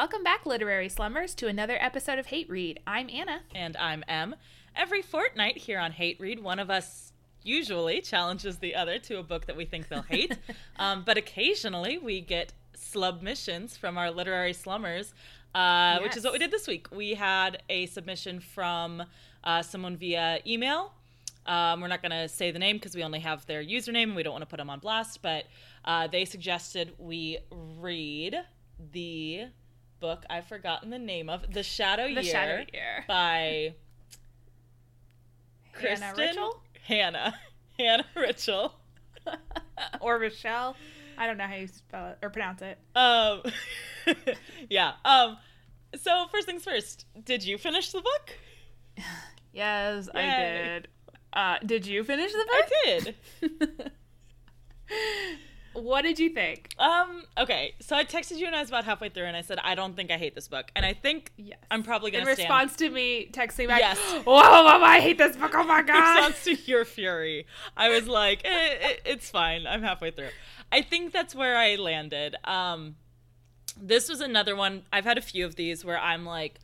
[0.00, 2.80] Welcome back, literary slummers, to another episode of Hate Read.
[2.86, 3.42] I'm Anna.
[3.54, 4.34] And I'm Em.
[4.74, 7.12] Every fortnight here on Hate Read, one of us
[7.42, 10.38] usually challenges the other to a book that we think they'll hate.
[10.78, 15.12] um, but occasionally we get submissions from our literary slummers,
[15.54, 16.02] uh, yes.
[16.02, 16.88] which is what we did this week.
[16.90, 19.02] We had a submission from
[19.44, 20.94] uh, someone via email.
[21.44, 24.16] Um, we're not going to say the name because we only have their username and
[24.16, 25.44] we don't want to put them on blast, but
[25.84, 28.34] uh, they suggested we read
[28.92, 29.48] the
[30.00, 33.04] book I've forgotten the name of, The Shadow the Year, Shadow Year.
[33.06, 33.74] by
[35.72, 36.52] Kristen Hannah Richell.
[36.82, 37.34] Hannah
[37.78, 38.72] Hannah Richell
[40.00, 40.76] or Rochelle.
[41.16, 42.78] I don't know how you spell it or pronounce it.
[42.96, 43.42] Um,
[44.70, 44.92] yeah.
[45.04, 45.36] Um,
[45.94, 48.30] so first things first, did you finish the book?
[49.52, 50.20] yes, Yay.
[50.20, 50.88] I did.
[51.32, 52.72] Uh, did you finish the book?
[52.86, 53.00] I
[53.78, 53.92] did.
[55.72, 56.74] What did you think?
[56.78, 59.58] Um, okay, so I texted you and I was about halfway through and I said,
[59.62, 60.70] I don't think I hate this book.
[60.74, 61.58] And I think yes.
[61.70, 62.48] I'm probably going to In stand...
[62.48, 63.98] response to me texting back, yes.
[64.24, 65.96] whoa, whoa, I hate this book, oh my God.
[65.96, 69.66] In response to your fury, I was like, eh, it, it's fine.
[69.66, 70.30] I'm halfway through.
[70.72, 72.36] I think that's where I landed.
[72.44, 72.96] Um,
[73.80, 74.82] this was another one.
[74.92, 76.58] I've had a few of these where I'm like,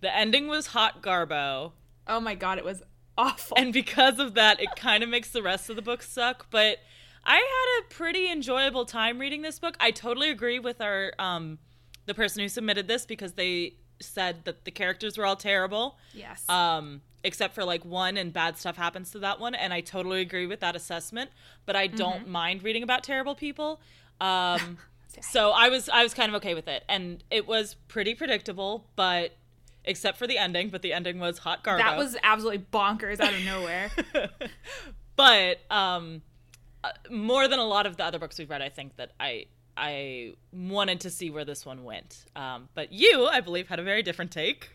[0.00, 1.72] the ending was hot garbo.
[2.06, 2.82] Oh my God, it was
[3.18, 3.56] awful.
[3.56, 6.46] And because of that, it kind of makes the rest of the book suck.
[6.50, 6.78] But
[7.24, 9.76] I had a pretty enjoyable time reading this book.
[9.80, 11.58] I totally agree with our um
[12.06, 15.98] the person who submitted this because they said that the characters were all terrible.
[16.12, 16.48] Yes.
[16.48, 20.20] Um except for like one and bad stuff happens to that one and I totally
[20.20, 21.30] agree with that assessment,
[21.66, 22.32] but I don't mm-hmm.
[22.32, 23.80] mind reading about terrible people.
[24.20, 24.78] Um
[25.20, 28.88] so I was I was kind of okay with it and it was pretty predictable,
[28.96, 29.36] but
[29.84, 31.84] except for the ending, but the ending was hot garbage.
[31.84, 33.90] That was absolutely bonkers out of nowhere.
[35.16, 36.22] but um
[36.84, 39.46] uh, more than a lot of the other books we've read, I think that I
[39.76, 42.24] I wanted to see where this one went.
[42.36, 44.70] Um, but you, I believe, had a very different take.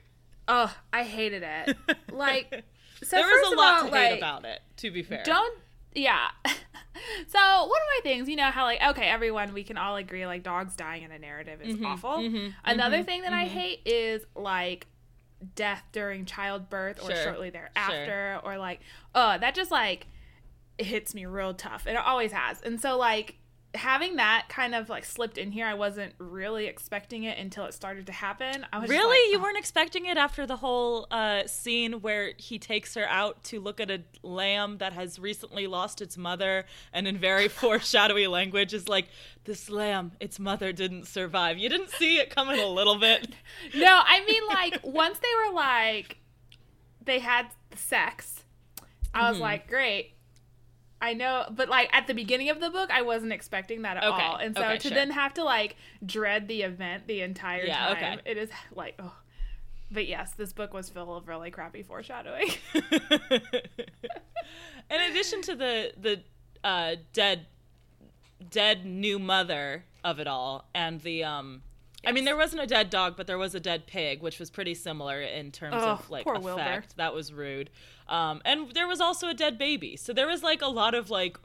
[0.48, 1.78] Oh, I hated it.
[2.12, 2.64] Like,
[3.04, 4.60] so there was a lot all, to hate about it.
[4.78, 5.60] To be fair, don't.
[5.94, 6.30] Yeah.
[6.46, 10.26] so one of my things, you know how like okay, everyone we can all agree
[10.26, 12.18] like dogs dying in a narrative is mm-hmm, awful.
[12.18, 13.58] Mm-hmm, Another mm-hmm, thing that I mm-hmm.
[13.58, 14.88] hate is like
[15.54, 18.52] death during childbirth or sure, shortly thereafter, sure.
[18.52, 18.80] or like
[19.14, 20.08] oh that just like
[20.78, 21.88] hits me real tough.
[21.88, 22.62] It always has.
[22.62, 23.38] And so like
[23.78, 27.74] having that kind of like slipped in here, I wasn't really expecting it until it
[27.74, 28.66] started to happen.
[28.72, 32.60] I was really like, you weren't expecting it after the whole uh, scene where he
[32.60, 37.08] takes her out to look at a lamb that has recently lost its mother, and
[37.08, 39.08] in very foreshadowy language is like,
[39.46, 43.30] "This lamb, its mother didn't survive." You didn't see it coming a little bit.
[43.76, 46.18] no, I mean like once they were like,
[47.04, 48.44] they had sex.
[49.14, 49.44] I was mm-hmm.
[49.44, 50.17] like, great
[51.00, 54.04] I know, but like at the beginning of the book, I wasn't expecting that at
[54.04, 54.24] okay.
[54.24, 54.96] all, and so okay, to sure.
[54.96, 55.76] then have to like
[56.06, 58.32] dread the event the entire yeah, time, okay.
[58.32, 59.14] it is like, oh.
[59.90, 62.50] But yes, this book was full of really crappy foreshadowing.
[62.74, 62.82] In
[64.90, 66.22] addition to the the
[66.64, 67.46] uh, dead
[68.50, 71.62] dead new mother of it all, and the um,
[72.04, 72.12] Yes.
[72.12, 74.50] I mean, there wasn't a dead dog, but there was a dead pig, which was
[74.50, 76.44] pretty similar in terms oh, of like effect.
[76.44, 76.84] Wilbur.
[76.98, 77.70] That was rude.
[78.08, 81.10] Um, and there was also a dead baby, so there was like a lot of
[81.10, 81.38] like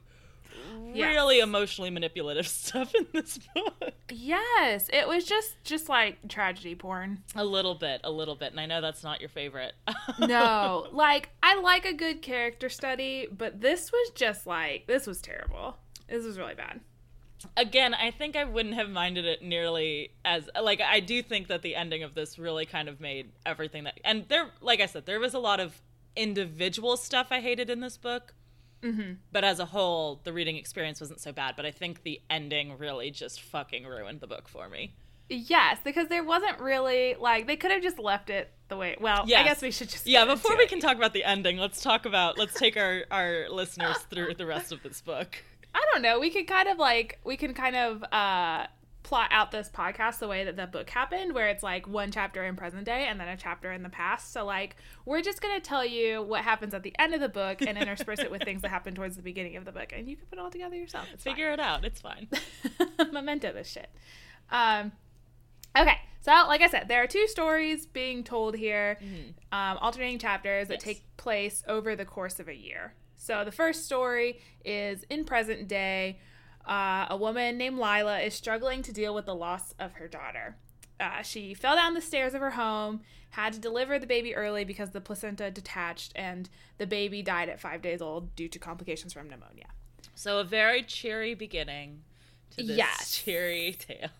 [0.84, 1.42] really yes.
[1.42, 3.94] emotionally manipulative stuff in this book.
[4.10, 7.22] Yes, it was just just like tragedy porn.
[7.34, 9.72] A little bit, a little bit, and I know that's not your favorite.
[10.18, 15.20] no, like I like a good character study, but this was just like this was
[15.22, 15.78] terrible.
[16.08, 16.80] This was really bad
[17.56, 21.62] again, I think I wouldn't have minded it nearly as like I do think that
[21.62, 25.06] the ending of this really kind of made everything that and there, like I said,
[25.06, 25.80] there was a lot of
[26.16, 28.34] individual stuff I hated in this book.
[28.82, 29.12] Mm-hmm.
[29.30, 31.54] But as a whole, the reading experience wasn't so bad.
[31.56, 34.94] But I think the ending really just fucking ruined the book for me.
[35.28, 38.96] Yes, because there wasn't really like they could have just left it the way.
[39.00, 39.40] Well, yes.
[39.40, 40.24] I guess we should just yeah.
[40.24, 40.68] Before we it.
[40.68, 44.46] can talk about the ending, let's talk about let's take our our listeners through the
[44.46, 45.36] rest of this book.
[45.74, 46.20] I don't know.
[46.20, 48.66] We could kind of like we can kind of uh
[49.02, 52.44] plot out this podcast the way that the book happened where it's like one chapter
[52.44, 55.54] in present day and then a chapter in the past so like we're just going
[55.54, 58.42] to tell you what happens at the end of the book and intersperse it with
[58.42, 60.50] things that happen towards the beginning of the book and you can put it all
[60.50, 61.58] together yourself it's figure fine.
[61.58, 62.28] it out it's fine
[63.12, 63.90] memento this shit
[64.50, 64.92] um
[65.76, 69.30] okay so like i said there are two stories being told here mm-hmm.
[69.52, 70.82] um, alternating chapters that yes.
[70.82, 75.68] take place over the course of a year so the first story is in present
[75.68, 76.18] day.
[76.66, 80.56] Uh, a woman named Lila is struggling to deal with the loss of her daughter.
[80.98, 84.64] Uh, she fell down the stairs of her home, had to deliver the baby early
[84.64, 89.12] because the placenta detached, and the baby died at five days old due to complications
[89.12, 89.68] from pneumonia.
[90.16, 92.02] So, a very cheery beginning
[92.56, 93.22] to this yes.
[93.22, 94.10] cheery tale.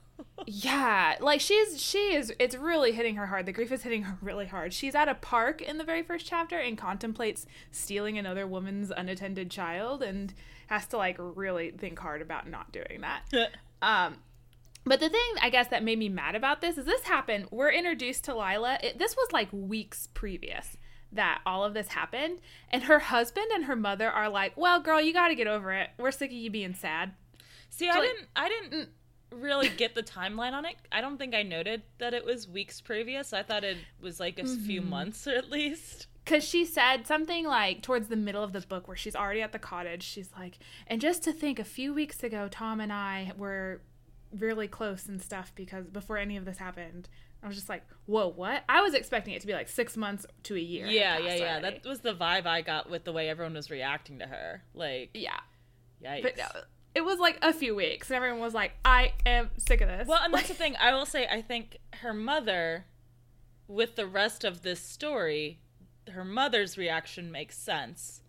[0.47, 3.47] Yeah, like she's she is it's really hitting her hard.
[3.47, 4.73] The grief is hitting her really hard.
[4.73, 9.51] She's at a park in the very first chapter and contemplates stealing another woman's unattended
[9.51, 10.35] child and
[10.67, 13.23] has to like really think hard about not doing that.
[13.81, 14.17] um
[14.85, 17.47] but the thing I guess that made me mad about this is this happened.
[17.51, 18.79] We're introduced to Lila.
[18.83, 20.77] It, this was like weeks previous
[21.13, 25.01] that all of this happened, and her husband and her mother are like, "Well, girl,
[25.01, 25.91] you got to get over it.
[25.99, 27.13] We're sick of you being sad."
[27.71, 28.89] See, I like, didn't I didn't
[29.41, 30.77] really get the timeline on it.
[30.91, 33.33] I don't think I noted that it was weeks previous.
[33.33, 34.65] I thought it was like a mm-hmm.
[34.65, 36.07] few months or at least.
[36.25, 39.53] Because she said something like towards the middle of the book where she's already at
[39.53, 40.05] the cottage.
[40.05, 43.81] She's like, and just to think, a few weeks ago, Tom and I were
[44.39, 47.09] really close and stuff because before any of this happened,
[47.43, 48.63] I was just like, whoa, what?
[48.69, 50.87] I was expecting it to be like six months to a year.
[50.87, 51.57] Yeah, yeah, yeah.
[51.57, 51.81] Already.
[51.83, 54.63] That was the vibe I got with the way everyone was reacting to her.
[54.75, 55.41] Like, yeah.
[56.05, 56.23] Yikes.
[56.23, 56.37] But
[56.95, 60.07] it was like a few weeks, and everyone was like, I am sick of this.
[60.07, 60.77] Well, and that's the thing.
[60.81, 62.87] I will say, I think her mother,
[63.69, 65.59] with the rest of this story,
[66.13, 68.21] her mother's reaction makes sense.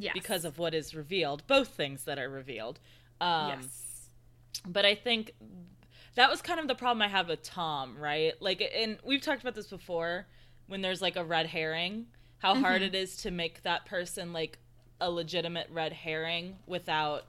[0.00, 0.14] Yes.
[0.14, 1.44] Because of what is revealed.
[1.48, 2.78] Both things that are revealed.
[3.20, 3.88] Um, yes
[4.66, 5.32] but I think
[6.14, 8.34] that was kind of the problem I had with Tom, right?
[8.40, 10.26] Like, and we've talked about this before
[10.66, 12.06] when there's like a red herring,
[12.38, 12.62] how mm-hmm.
[12.62, 14.58] hard it is to make that person like
[15.00, 17.24] a legitimate red herring without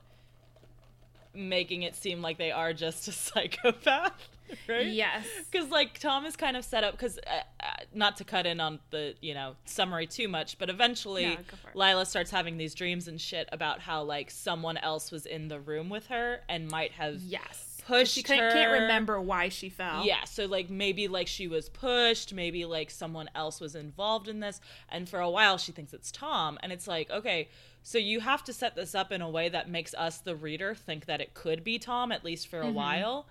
[1.33, 4.13] making it seem like they are just a psychopath.
[4.67, 4.87] Right?
[4.87, 5.27] Yes.
[5.51, 8.59] Because, like, Tom is kind of set up, because uh, uh, not to cut in
[8.59, 11.37] on the, you know, summary too much, but eventually
[11.75, 15.59] Lila starts having these dreams and shit about how, like, someone else was in the
[15.59, 17.21] room with her and might have.
[17.21, 20.05] Yes pushed she can't, can't, remember why she fell.
[20.05, 24.39] Yeah, so like maybe like she was pushed, maybe like someone else was involved in
[24.39, 27.49] this, and for a while she thinks it's Tom, and it's like okay,
[27.81, 30.75] so you have to set this up in a way that makes us the reader
[30.75, 32.75] think that it could be Tom at least for a mm-hmm.
[32.75, 33.27] while,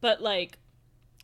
[0.00, 0.58] but like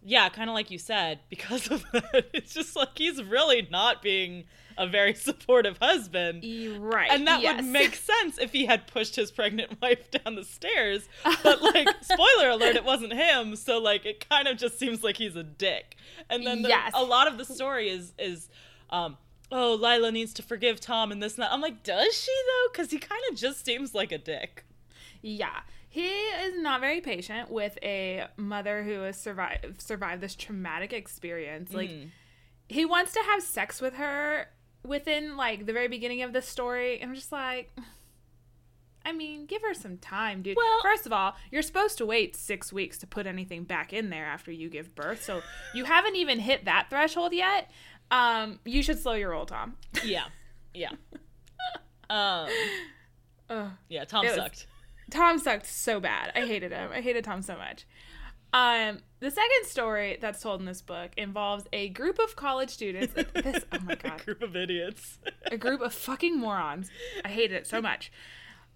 [0.03, 4.03] yeah, kind of like you said, because of that, it's just like he's really not
[4.03, 4.45] being
[4.79, 6.45] a very supportive husband.
[6.79, 7.11] Right.
[7.11, 7.57] And that yes.
[7.57, 11.09] would make sense if he had pushed his pregnant wife down the stairs.
[11.43, 13.57] But, like, spoiler alert, it wasn't him.
[13.57, 15.97] So, like, it kind of just seems like he's a dick.
[16.29, 16.93] And then the, yes.
[16.95, 18.49] a lot of the story is, is,
[18.91, 19.19] um,
[19.52, 21.52] oh, Lila needs to forgive Tom and this and that.
[21.52, 22.73] I'm like, does she, though?
[22.73, 24.64] Because he kind of just seems like a dick.
[25.23, 25.61] Yeah
[25.91, 31.75] he is not very patient with a mother who has survived survived this traumatic experience.
[31.75, 32.11] Like mm.
[32.69, 34.47] he wants to have sex with her
[34.87, 37.02] within like the very beginning of the story.
[37.02, 37.76] I'm just like
[39.05, 40.58] I mean, give her some time, dude.
[40.58, 44.11] Well, first of all, you're supposed to wait six weeks to put anything back in
[44.11, 45.41] there after you give birth, so
[45.75, 47.70] you haven't even hit that threshold yet.
[48.11, 49.77] Um, you should slow your roll, Tom.
[50.05, 50.25] Yeah,
[50.75, 50.91] yeah.
[52.11, 52.49] um,
[53.89, 54.67] yeah, Tom sucked.
[55.11, 56.33] Tom sucked so bad.
[56.35, 56.91] I hated him.
[56.93, 57.87] I hated Tom so much.
[58.53, 63.15] Um, the second story that's told in this book involves a group of college students.
[63.35, 65.19] This, oh my god, a group of idiots,
[65.51, 66.91] a group of fucking morons.
[67.25, 68.11] I hated it so much.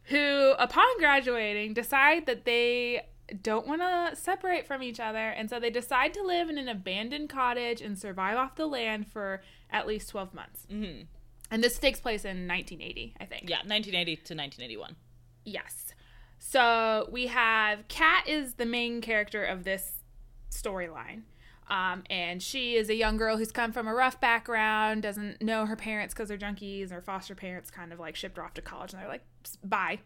[0.04, 3.06] Who, upon graduating, decide that they
[3.42, 6.68] don't want to separate from each other, and so they decide to live in an
[6.68, 10.66] abandoned cottage and survive off the land for at least twelve months.
[10.70, 11.04] Mm-hmm.
[11.50, 13.48] And this takes place in 1980, I think.
[13.48, 14.96] Yeah, 1980 to 1981.
[15.44, 15.94] Yes.
[16.38, 20.02] So we have Kat is the main character of this
[20.50, 21.22] storyline.
[21.68, 25.64] Um, and she is a young girl who's come from a rough background, doesn't know
[25.64, 28.62] her parents because they're junkies, or foster parents kind of like shipped her off to
[28.62, 29.24] college, and they're like,
[29.62, 29.98] bye.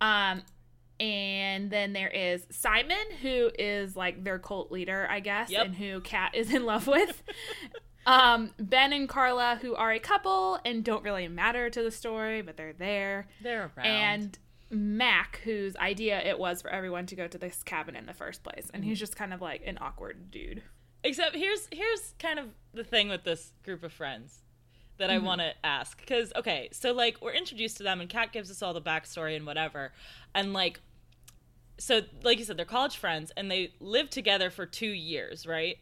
[0.00, 0.42] Um,
[1.00, 5.64] and then there is Simon, who is like their cult leader, I guess, yep.
[5.64, 7.22] and who Kat is in love with.
[8.06, 12.42] um, ben and Carla, who are a couple and don't really matter to the story,
[12.42, 13.28] but they're there.
[13.42, 13.86] They're around.
[13.86, 14.38] And
[14.70, 18.42] Mac, whose idea it was for everyone to go to this cabin in the first
[18.42, 19.00] place, and he's mm-hmm.
[19.00, 20.62] just kind of like an awkward dude.
[21.02, 24.42] Except here's here's kind of the thing with this group of friends
[24.98, 25.24] that mm-hmm.
[25.24, 28.50] I want to ask because okay, so like we're introduced to them, and Kat gives
[28.50, 29.92] us all the backstory and whatever,
[30.34, 30.80] and like,
[31.80, 35.78] so like you said, they're college friends, and they live together for two years, right?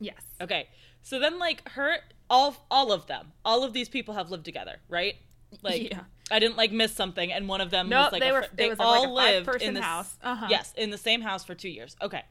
[0.00, 0.20] Yes.
[0.40, 0.68] Okay,
[1.02, 1.98] so then like her,
[2.28, 5.14] all all of them, all of these people have lived together, right?
[5.62, 6.00] Like, yeah.
[6.30, 8.46] I didn't like miss something, and one of them nope, was like they a, were.
[8.54, 10.16] They all like lived in the house.
[10.22, 10.48] Uh-huh.
[10.50, 11.96] Yes, in the same house for two years.
[12.02, 12.22] Okay,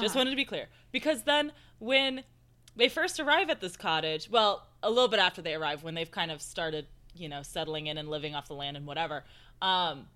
[0.00, 0.20] just uh-huh.
[0.20, 2.24] wanted to be clear because then when
[2.74, 6.10] they first arrive at this cottage, well, a little bit after they arrive, when they've
[6.10, 9.24] kind of started, you know, settling in and living off the land and whatever.
[9.60, 10.06] Um,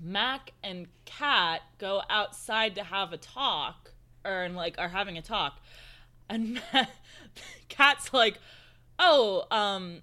[0.00, 3.92] Mac and Kat go outside to have a talk,
[4.24, 5.60] or and like are having a talk,
[6.28, 6.60] and
[7.68, 8.38] Kat's like,
[8.98, 10.02] "Oh, um,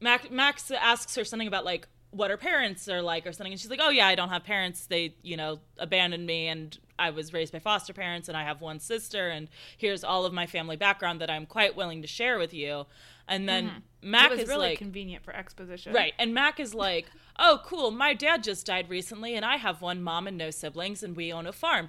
[0.00, 3.60] Max, Max asks her something about like, what her parents are like or something and
[3.60, 4.86] she's like oh yeah i don't have parents.
[4.86, 8.62] They you know abandoned me and i was raised by foster parents and i have
[8.62, 12.38] one sister and here's all of my family background that i'm quite willing to share
[12.38, 12.86] with you.
[13.28, 14.10] And then mm-hmm.
[14.10, 15.92] mac is really like convenient for exposition.
[15.92, 17.06] Right and mac is like
[17.38, 21.02] oh cool my dad just died recently and i have one mom and no siblings
[21.02, 21.88] and we own a farm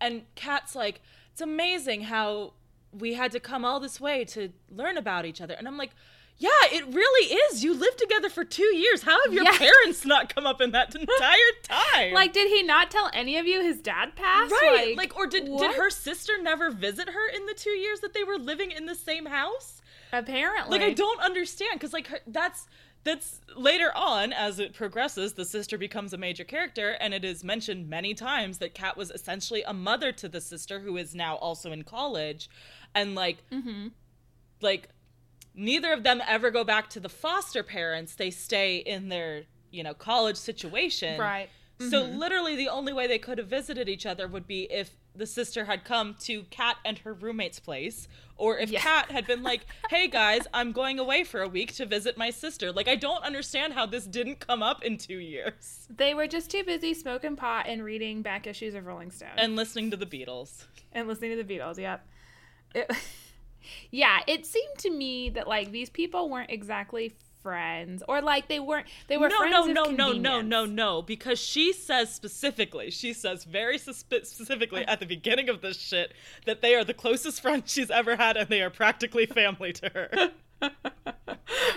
[0.00, 1.00] and kat's like
[1.32, 2.52] it's amazing how
[2.92, 5.90] we had to come all this way to learn about each other and i'm like
[6.40, 7.62] yeah, it really is.
[7.62, 9.02] You lived together for two years.
[9.02, 12.14] How have your parents not come up in that entire time?
[12.14, 14.50] like, did he not tell any of you his dad passed?
[14.50, 14.96] Right.
[14.96, 18.14] Like, like or did did her sister never visit her in the two years that
[18.14, 19.82] they were living in the same house?
[20.14, 20.78] Apparently.
[20.78, 22.66] Like, I don't understand because like her, that's
[23.02, 27.42] that's later on as it progresses the sister becomes a major character and it is
[27.42, 31.36] mentioned many times that kat was essentially a mother to the sister who is now
[31.36, 32.50] also in college
[32.94, 33.88] and like mm-hmm.
[34.60, 34.90] like
[35.54, 38.14] neither of them ever go back to the foster parents.
[38.14, 41.20] They stay in their, you know, college situation.
[41.20, 41.48] Right.
[41.78, 41.90] Mm-hmm.
[41.90, 45.26] So literally the only way they could have visited each other would be if the
[45.26, 48.80] sister had come to Kat and her roommate's place or if yeah.
[48.80, 52.30] Kat had been like, "Hey guys, I'm going away for a week to visit my
[52.30, 55.86] sister." Like I don't understand how this didn't come up in 2 years.
[55.94, 59.56] They were just too busy smoking pot and reading back issues of Rolling Stone and
[59.56, 60.64] listening to the Beatles.
[60.92, 62.06] And listening to the Beatles, yep.
[62.74, 62.90] It-
[63.90, 68.60] yeah, it seemed to me that like these people weren't exactly friends or like they
[68.60, 72.90] weren't they were no friends no no no no no no because she says specifically
[72.90, 76.12] she says very susp- specifically at the beginning of this shit
[76.46, 79.88] that they are the closest friends she's ever had and they are practically family to
[79.90, 80.30] her.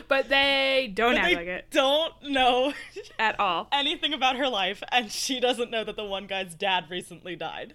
[0.07, 1.71] But they don't but act they like it.
[1.71, 2.73] don't know
[3.17, 3.67] at all.
[3.71, 7.73] anything about her life and she doesn't know that the one guy's dad recently died.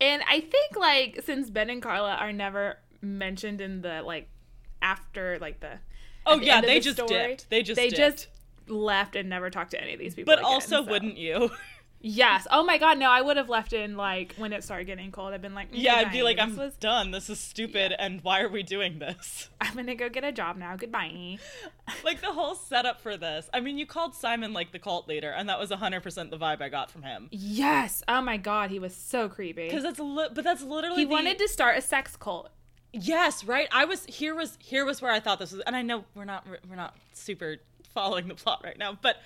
[0.00, 4.28] And i think like since ben and carla are never mentioned in the like
[4.80, 5.78] after like the
[6.28, 7.96] oh the yeah they the just story, dipped they just they dipped.
[7.98, 8.26] just
[8.68, 10.90] left and never talked to any of these people but again, also so.
[10.90, 11.50] wouldn't you
[12.00, 12.46] Yes.
[12.50, 15.32] Oh my god, no, I would have left in like when it started getting cold.
[15.32, 16.74] I've been like, Yeah, I'd be like, this I'm was...
[16.74, 17.10] done.
[17.10, 18.04] This is stupid yeah.
[18.04, 19.48] and why are we doing this?
[19.60, 20.76] I'm gonna go get a job now.
[20.76, 21.38] Goodbye.
[22.04, 23.50] like the whole setup for this.
[23.52, 26.38] I mean, you called Simon like the cult leader, and that was hundred percent the
[26.38, 27.28] vibe I got from him.
[27.32, 28.02] Yes.
[28.06, 29.66] Oh my god, he was so creepy.
[29.66, 31.10] Because that's li- but that's literally He the...
[31.10, 32.50] wanted to start a sex cult.
[32.92, 33.68] Yes, right.
[33.70, 36.24] I was here was here was where I thought this was, and I know we're
[36.24, 37.56] not we're not super
[37.94, 39.16] following the plot right now, but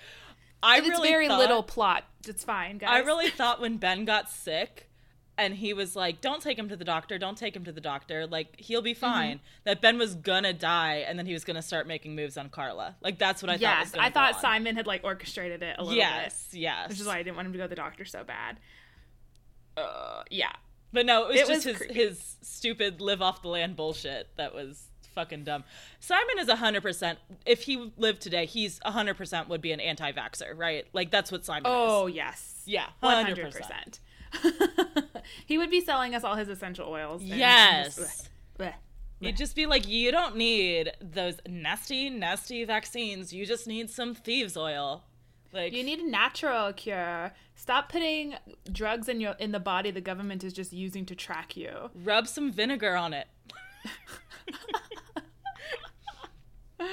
[0.61, 2.03] I it's really very thought, little plot.
[2.27, 2.89] It's fine, guys.
[2.91, 4.89] I really thought when Ben got sick
[5.37, 7.17] and he was like, "Don't take him to the doctor.
[7.17, 8.27] Don't take him to the doctor.
[8.27, 8.99] Like he'll be mm-hmm.
[8.99, 9.63] fine." Mm-hmm.
[9.65, 12.95] That Ben was gonna die, and then he was gonna start making moves on Carla.
[13.01, 13.97] Like that's what I yes, thought.
[13.97, 16.59] Yes, I thought Simon had like orchestrated it a little yes, bit.
[16.59, 16.89] Yes, yes.
[16.89, 18.59] Which is why I didn't want him to go to the doctor so bad.
[19.75, 20.51] Uh, yeah.
[20.93, 24.29] But no, it was it just was his, his stupid live off the land bullshit
[24.37, 25.63] that was fucking dumb.
[25.99, 30.85] Simon is 100%, if he lived today, he's 100% would be an anti vaxxer, right?
[30.93, 31.71] Like, that's what Simon is.
[31.75, 32.15] oh, is.
[32.15, 32.61] yes.
[32.65, 33.99] Yeah, 100%.
[34.33, 35.21] 100%.
[35.45, 37.23] he would be selling us all his essential oils.
[37.23, 37.95] yes.
[37.95, 38.73] Just, bleh, bleh,
[39.19, 43.31] You'd just be like, you don't need those nasty, nasty vaccines.
[43.33, 45.03] You just need some thieves' oil.
[45.53, 47.31] Like you need a natural cure.
[47.55, 48.35] Stop putting
[48.71, 51.91] drugs in your in the body the government is just using to track you.
[51.93, 53.27] Rub some vinegar on it.
[56.79, 56.87] oh,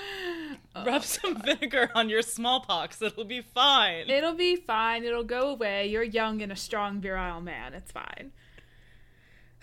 [0.87, 1.45] Rub some God.
[1.47, 3.01] vinegar on your smallpox.
[3.01, 4.11] It'll be fine.
[4.11, 5.05] It'll be fine.
[5.05, 5.87] It'll go away.
[5.87, 7.73] You're young and a strong, virile man.
[7.73, 8.33] It's fine.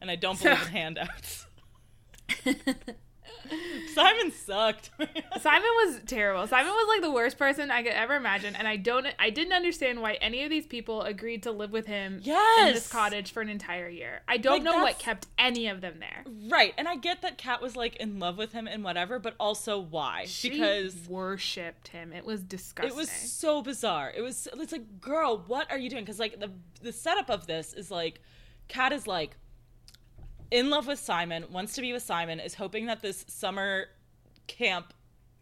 [0.00, 0.66] and I don't believe so.
[0.66, 1.46] in handouts.
[3.94, 4.90] Simon sucked.
[5.40, 6.46] Simon was terrible.
[6.46, 9.06] Simon was like the worst person I could ever imagine, and I don't.
[9.18, 12.68] I didn't understand why any of these people agreed to live with him yes!
[12.68, 14.22] in this cottage for an entire year.
[14.28, 16.24] I don't like, know what kept any of them there.
[16.48, 19.34] Right, and I get that Kat was like in love with him and whatever, but
[19.38, 20.24] also why?
[20.26, 22.12] She because worshipped him.
[22.12, 22.92] It was disgusting.
[22.92, 24.12] It was so bizarre.
[24.14, 24.48] It was.
[24.54, 26.04] It's like, girl, what are you doing?
[26.04, 26.50] Because like the
[26.82, 28.20] the setup of this is like,
[28.68, 29.36] Kat is like
[30.50, 33.86] in love with Simon, wants to be with Simon, is hoping that this summer
[34.46, 34.92] camp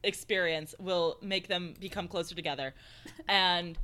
[0.02, 2.74] experience will make them become closer together.
[3.28, 3.78] And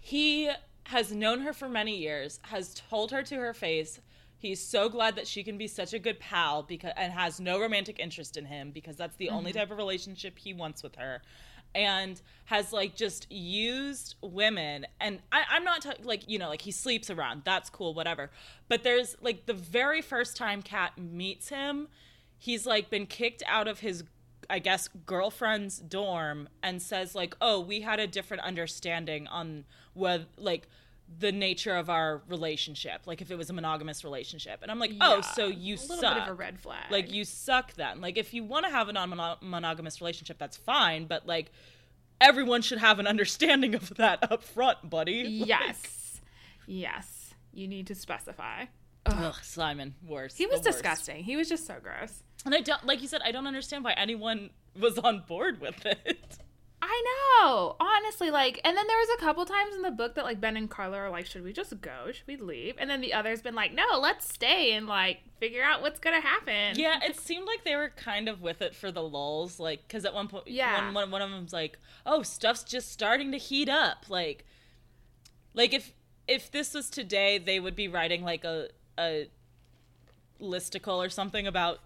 [0.00, 0.50] he
[0.84, 4.00] has known her for many years, has told her to her face
[4.42, 7.60] he's so glad that she can be such a good pal because and has no
[7.60, 9.36] romantic interest in him because that's the mm-hmm.
[9.36, 11.22] only type of relationship he wants with her
[11.74, 16.70] and has like just used women and I, i'm not like you know like he
[16.70, 18.30] sleeps around that's cool whatever.
[18.68, 21.88] But there's like the very first time kat meets him
[22.38, 24.04] he's like been kicked out of his
[24.50, 29.64] i guess girlfriend's dorm and says like oh we had a different understanding on
[29.94, 30.68] what like
[31.18, 34.92] the nature of our relationship like if it was a monogamous relationship and i'm like
[35.00, 37.72] oh, yeah, oh so you a suck bit of a red flag like you suck
[37.74, 41.50] then like if you want to have a non-monogamous relationship that's fine but like
[42.22, 45.22] everyone should have an understanding of that up front, buddy.
[45.40, 46.20] Like, Yes.
[46.66, 47.34] yes.
[47.52, 48.66] You need to specify.
[49.06, 50.36] Ugh, Simon, worse.
[50.36, 50.78] He was the worst.
[50.78, 51.24] disgusting.
[51.24, 52.22] He was just so gross.
[52.46, 55.84] And I don't, like you said, I don't understand why anyone was on board with
[55.84, 56.38] it.
[56.84, 57.04] I
[57.40, 57.76] know.
[57.78, 60.56] Honestly, like, and then there was a couple times in the book that like Ben
[60.56, 62.10] and Carla are like, "Should we just go?
[62.10, 65.62] Should we leave?" And then the other's been like, "No, let's stay and like figure
[65.62, 68.90] out what's gonna happen." Yeah, it seemed like they were kind of with it for
[68.90, 70.84] the lulz, like because at one point, Yeah.
[70.86, 74.44] one, one, one of them's like, "Oh, stuff's just starting to heat up." Like,
[75.54, 75.92] like if
[76.26, 79.30] if this was today, they would be writing like a a
[80.40, 81.78] listicle or something about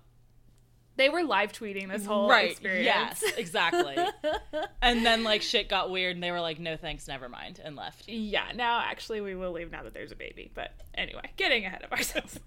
[0.96, 2.50] they were live tweeting this whole right.
[2.50, 2.86] experience.
[2.86, 3.96] Yes, exactly.
[4.82, 7.76] and then like shit got weird, and they were like, "No thanks, never mind," and
[7.76, 8.08] left.
[8.08, 8.52] yeah.
[8.54, 10.50] Now, actually, we will leave now that there's a baby.
[10.54, 12.40] But anyway, getting ahead of ourselves.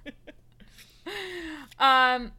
[1.79, 2.33] um.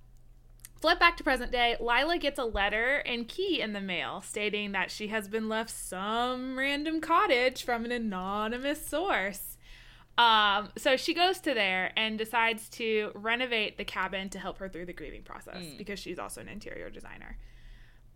[0.81, 1.77] Flip back to present day.
[1.79, 5.69] Lila gets a letter and key in the mail stating that she has been left
[5.69, 9.50] some random cottage from an anonymous source.
[10.19, 14.69] Um, so she goes to there and decides to renovate the cabin to help her
[14.69, 17.39] through the grieving process because she's also an interior designer.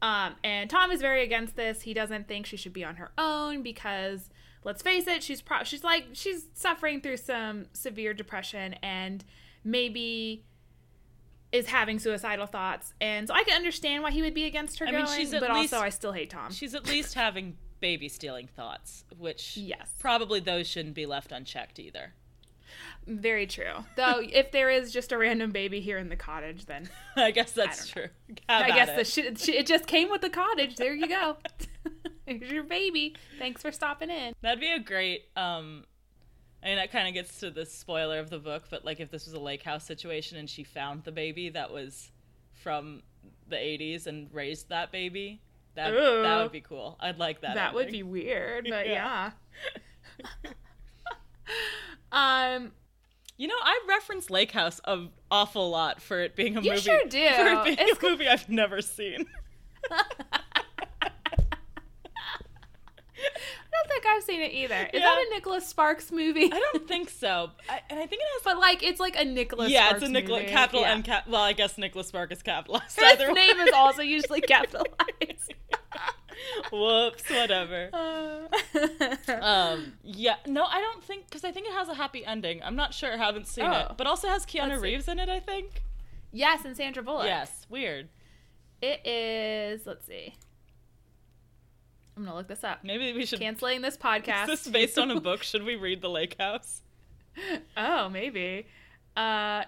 [0.03, 1.81] Um, and Tom is very against this.
[1.83, 4.29] He doesn't think she should be on her own because,
[4.63, 9.25] let's face it, she's pro- she's like she's suffering through some severe depression and
[9.65, 10.45] maybe
[11.53, 12.93] is having suicidal thoughts.
[13.01, 15.43] And so I can understand why he would be against her I mean, going, but
[15.55, 16.53] least- also I still hate Tom.
[16.53, 19.91] She's at least having baby stealing thoughts, which Yes.
[19.99, 22.15] probably those shouldn't be left unchecked either.
[23.07, 23.85] Very true.
[23.95, 27.53] Though if there is just a random baby here in the cottage, then I guess
[27.53, 28.37] that's don't true.
[28.49, 28.97] I guess it.
[28.97, 30.77] the shit, sh- it just came with the cottage.
[30.77, 31.37] There you go.
[32.27, 33.17] Here's your baby.
[33.39, 34.33] Thanks for stopping in.
[34.41, 35.25] That'd be a great.
[35.37, 35.85] um
[36.63, 39.11] I mean, that kind of gets to the spoiler of the book, but like if
[39.11, 42.11] this was a lake house situation and she found the baby that was
[42.55, 43.03] from
[43.47, 45.43] the 80s and raised that baby,
[45.75, 46.23] that Ooh.
[46.23, 46.97] that would be cool.
[47.01, 47.55] I'd like that.
[47.57, 49.31] That would be weird, but yeah.
[50.45, 50.51] Yeah.
[52.57, 52.73] um,
[53.37, 56.77] You know, I reference Lake House an awful lot for it being a You movie.
[56.77, 57.29] You sure do.
[57.35, 59.27] For it being It's a movie I've never seen.
[59.91, 60.05] I
[63.87, 64.75] don't think I've seen it either.
[64.93, 65.01] Is Yeah.
[65.01, 66.45] that a Nicholas Sparks movie?
[66.53, 67.51] I don't think so.
[67.69, 68.43] I, and I think it has.
[68.45, 69.71] but like, it's like a Nicholas.
[69.71, 70.93] yeah, Sparks it's a Nicholas capital Yeah.
[70.93, 71.27] M cap.
[71.29, 72.99] Well, I guess Nicholas Spark is capitalized.
[72.99, 73.33] His way.
[73.33, 75.34] name is also usually capitalized.
[76.73, 77.91] Whoops, whatever.
[79.29, 82.63] Uh, Um, yeah, no, I don't think because I think it has a happy ending.
[82.63, 83.13] I'm not sure.
[83.13, 83.95] I haven't seen it, Oh.
[83.97, 84.89] but also has Keanu Let's see.
[84.89, 85.29] Reeves in it.
[85.29, 85.83] I think.
[86.33, 87.27] yes, and Sandra Bullock.
[87.27, 88.09] Yes, weird.
[88.83, 89.87] It is.
[89.87, 90.35] Let's see.
[92.17, 92.85] I'm gonna look this up.
[92.85, 93.41] Maybe we should.
[93.41, 94.49] Canceling this podcast.
[94.49, 95.43] Is this based on a book?
[95.45, 96.83] Should we read The Lake House?
[97.77, 98.67] oh, maybe.
[99.17, 99.65] Uh,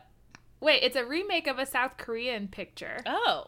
[0.61, 2.99] wait, it's a remake of a South Korean picture.
[3.07, 3.47] Oh.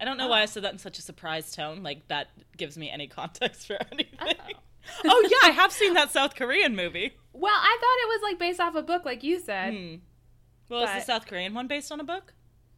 [0.00, 1.82] I don't know why I said that in such a surprise tone.
[1.82, 4.16] Like that gives me any context for anything.
[5.02, 7.16] Oh, yeah, I have seen that South Korean movie.
[7.32, 9.72] Well, I thought it was like based off a book, like you said.
[9.72, 9.94] Hmm.
[10.68, 12.34] Well, is the South Korean one based on a book?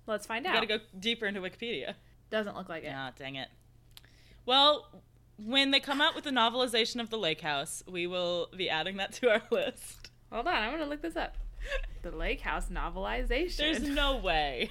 [0.06, 0.54] Let's find You out.
[0.54, 1.94] gotta go deeper into Wikipedia.
[2.30, 2.92] Doesn't look like it.
[2.94, 3.48] Ah, dang it.
[4.44, 4.86] Well,
[5.36, 8.98] when they come out with the novelization of The Lake House, we will be adding
[8.98, 10.12] that to our list.
[10.30, 11.36] Hold on, I'm gonna look this up.
[12.02, 13.56] The Lake House novelization.
[13.56, 14.70] There's no way.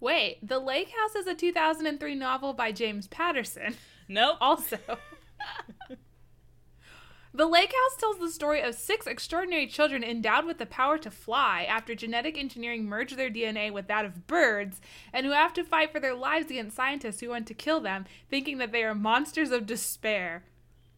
[0.00, 3.76] Wait, The Lake House is a 2003 novel by James Patterson.
[4.08, 4.36] Nope.
[4.40, 4.78] Also,
[7.36, 11.10] The Lake House tells the story of six extraordinary children endowed with the power to
[11.10, 14.80] fly after genetic engineering merged their DNA with that of birds,
[15.12, 18.06] and who have to fight for their lives against scientists who want to kill them,
[18.30, 20.44] thinking that they are monsters of despair.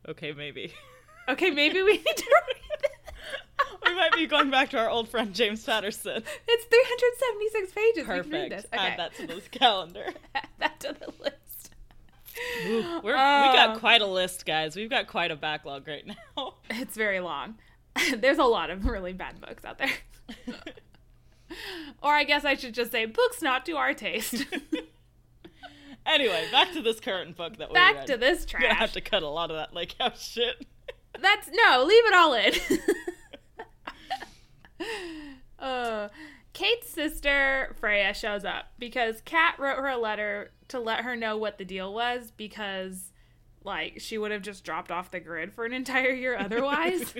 [0.08, 0.72] Okay, maybe.
[1.28, 3.70] Okay, maybe we need to read this.
[3.86, 6.22] we might be going back to our old friend James Patterson.
[6.48, 7.96] It's 376 pages.
[7.96, 8.50] We can read Perfect.
[8.50, 8.66] this.
[8.80, 8.86] Okay.
[8.92, 10.06] Add that to the calendar.
[10.34, 11.70] Add that to the list.
[12.66, 13.52] Ooh, we're, we Uh.
[13.52, 14.76] got quite a list, guys.
[14.76, 16.54] We've got quite a backlog right now.
[16.70, 17.56] It's very long.
[18.16, 19.90] There's a lot of really bad books out there.
[22.02, 24.46] or I guess I should just say books not to our taste.
[26.06, 28.06] anyway, back to this current book that we Back read.
[28.08, 30.64] to this We're gonna have to cut a lot of that lake house shit.
[31.20, 32.52] That's no, leave it all in.
[35.58, 36.08] uh,
[36.52, 41.36] Kate's sister Freya shows up because Kat wrote her a letter to let her know
[41.36, 43.12] what the deal was because
[43.64, 47.14] like she would have just dropped off the grid for an entire year otherwise.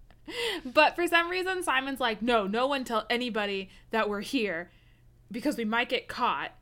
[0.64, 4.70] but for some reason Simon's like, "No, no one tell anybody that we're here
[5.30, 6.52] because we might get caught."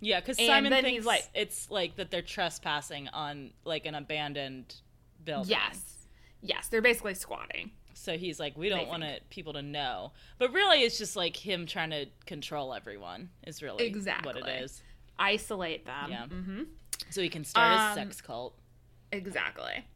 [0.00, 4.74] Yeah, because Simon thinks like- it's like that they're trespassing on like an abandoned
[5.24, 5.50] building.
[5.50, 5.95] Yes.
[6.42, 7.70] Yes, they're basically squatting.
[7.94, 11.34] So he's like, we don't want to people to know, but really, it's just like
[11.34, 13.30] him trying to control everyone.
[13.46, 14.32] Is really exactly.
[14.34, 14.82] what it is.
[15.18, 16.10] Isolate them.
[16.10, 16.26] Yeah.
[16.26, 16.62] Mm-hmm.
[17.10, 18.54] So he can start Um, his sex cult.
[19.12, 19.86] Exactly.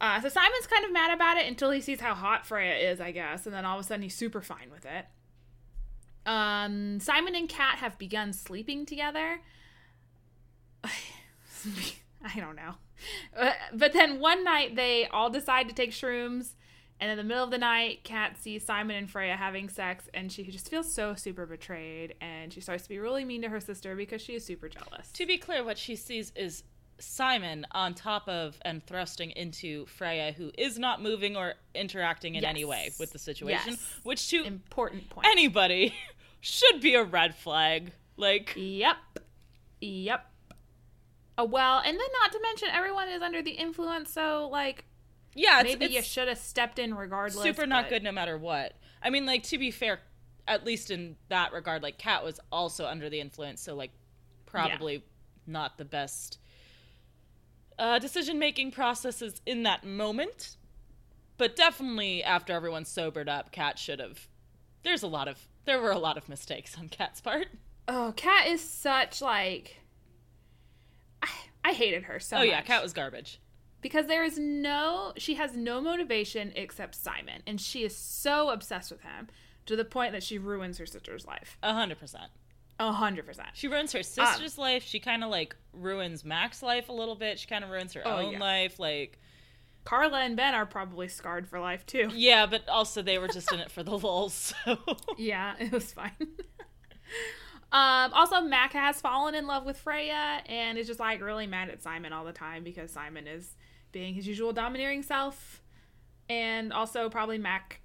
[0.00, 3.00] Uh, so Simon's kind of mad about it until he sees how hot Freya is,
[3.00, 5.06] I guess, and then all of a sudden he's super fine with it.
[6.24, 9.40] Um, Simon and Kat have begun sleeping together.
[10.84, 12.74] I don't know.
[13.72, 16.50] But then one night they all decide to take shrooms,
[17.00, 20.32] and in the middle of the night, Kat sees Simon and Freya having sex, and
[20.32, 23.60] she just feels so super betrayed, and she starts to be really mean to her
[23.60, 25.10] sister because she is super jealous.
[25.12, 26.64] To be clear, what she sees is
[26.98, 32.44] Simon on top of and thrusting into Freya, who is not moving or interacting in
[32.44, 34.00] any way with the situation, Yes.
[34.02, 35.24] which to Important point.
[35.28, 35.94] anybody
[36.40, 37.92] should be a red flag.
[38.16, 38.96] Like, Yep.
[39.80, 40.26] Yep.
[41.38, 44.84] Uh, well, and then not to mention everyone is under the influence, so like
[45.34, 47.42] yeah, it's, maybe it's you should have stepped in regardless.
[47.42, 48.74] super not good no matter what.
[49.02, 50.00] I mean, like to be fair,
[50.48, 53.92] at least in that regard, like Kat was also under the influence, so like
[54.46, 55.04] probably
[55.46, 56.38] not the best
[57.78, 60.56] uh, decision making processes in that moment.
[61.36, 64.26] But definitely after everyone sobered up, Kat should have.
[64.82, 67.46] There's a lot of there were a lot of mistakes on Kat's part.
[67.86, 69.76] Oh, Kat is such like
[71.68, 72.60] I, hated her so oh yeah.
[72.62, 73.40] Kat was garbage.
[73.80, 78.90] because there is no she has no motivation except Simon and she is so obsessed
[78.90, 79.28] with him
[79.66, 81.58] to the point that she ruins her sister's life.
[81.62, 82.30] A hundred percent.
[82.80, 83.48] A hundred percent.
[83.54, 84.82] She ruins her um, sister's life.
[84.84, 87.38] She kind of like ruins Mac's life a little bit.
[87.38, 88.38] She kind of ruins her Oh, own yeah.
[88.38, 88.78] life.
[88.78, 89.18] Like,
[89.84, 92.08] Carla and Ben are probably scarred for life too.
[92.14, 94.54] yeah, but also they were just in it for the lulz.
[94.64, 94.78] So
[95.18, 96.12] Yeah, it was fine.
[97.70, 101.68] um, also, Mac has fallen in love with Freya and is just like really mad
[101.68, 103.56] at Simon all the time because Simon is
[103.92, 105.62] being his usual domineering self.
[106.30, 107.80] And also, probably Mac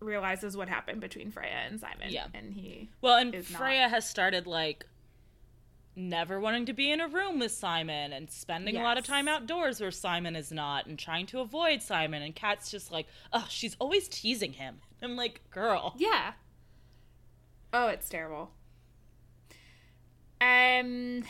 [0.00, 2.08] realizes what happened between Freya and Simon.
[2.08, 2.26] Yeah.
[2.32, 2.88] And he.
[3.02, 3.58] well, and Is not.
[3.58, 4.86] Freya has started like
[5.94, 9.28] never wanting to be in a room with Simon and spending a lot of time
[9.28, 12.22] outdoors where Simon is not and trying to avoid Simon.
[12.22, 14.78] And Kat's just like, oh, she's always teasing him.
[15.02, 15.94] I'm like, girl.
[15.98, 16.32] Yeah.
[17.72, 18.52] Oh, it's terrible.
[20.40, 21.24] Um,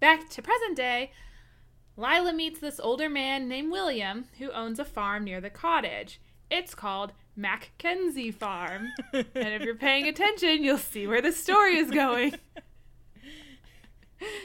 [0.00, 1.12] back to present day.
[1.96, 6.20] Lila meets this older man named William who owns a farm near the cottage.
[6.50, 8.88] It's called Mackenzie Farm.
[9.12, 12.34] and if you're paying attention, you'll see where the story is going.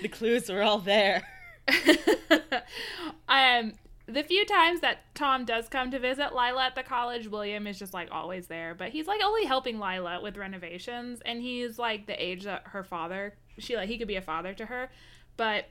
[0.02, 1.22] The clues are all there.
[3.30, 3.74] um,
[4.08, 7.78] the few times that Tom does come to visit Lila at the college, William is
[7.78, 12.08] just like always there, but he's like only helping Lila with renovations, and he's like
[12.08, 14.90] the age that her father, she like he could be a father to her,
[15.36, 15.66] but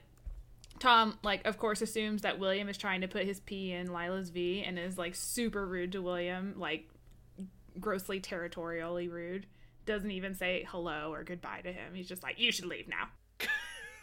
[0.79, 4.29] Tom like of course assumes that William is trying to put his P in Lila's
[4.29, 6.87] V and is like super rude to William, like
[7.79, 9.47] grossly territorially rude.
[9.87, 11.95] Doesn't even say hello or goodbye to him.
[11.95, 13.07] He's just like, "You should leave now."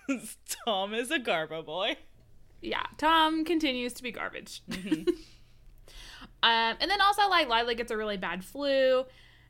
[0.67, 1.97] Tom is a Garbo boy.
[2.65, 4.63] Yeah, Tom continues to be garbage.
[4.71, 5.15] um,
[6.43, 9.05] and then also like Lila gets a really bad flu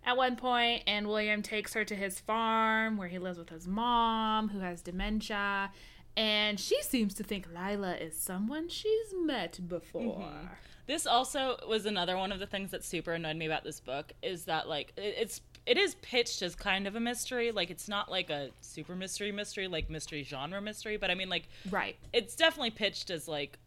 [0.05, 3.67] at one point, and William takes her to his farm where he lives with his
[3.67, 5.71] mom, who has dementia.
[6.17, 10.59] And she seems to think Lila is someone she's met before.
[10.87, 14.13] This also was another one of the things that super annoyed me about this book
[14.23, 17.51] is that like it, it's it is pitched as kind of a mystery.
[17.51, 21.29] Like it's not like a super mystery mystery, like mystery genre mystery, but I mean
[21.29, 21.97] like Right.
[22.13, 23.59] it's definitely pitched as like,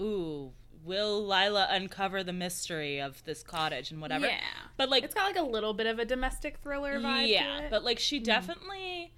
[0.00, 0.52] ooh,
[0.84, 4.26] will Lila uncover the mystery of this cottage and whatever.
[4.26, 4.40] Yeah.
[4.76, 7.28] But like It's got like a little bit of a domestic thriller vibe.
[7.28, 8.24] yeah, but like she mm.
[8.24, 9.12] definitely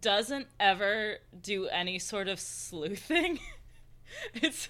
[0.00, 3.38] doesn't ever do any sort of sleuthing.
[4.34, 4.68] it's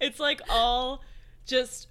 [0.00, 1.02] it's like all
[1.46, 1.88] just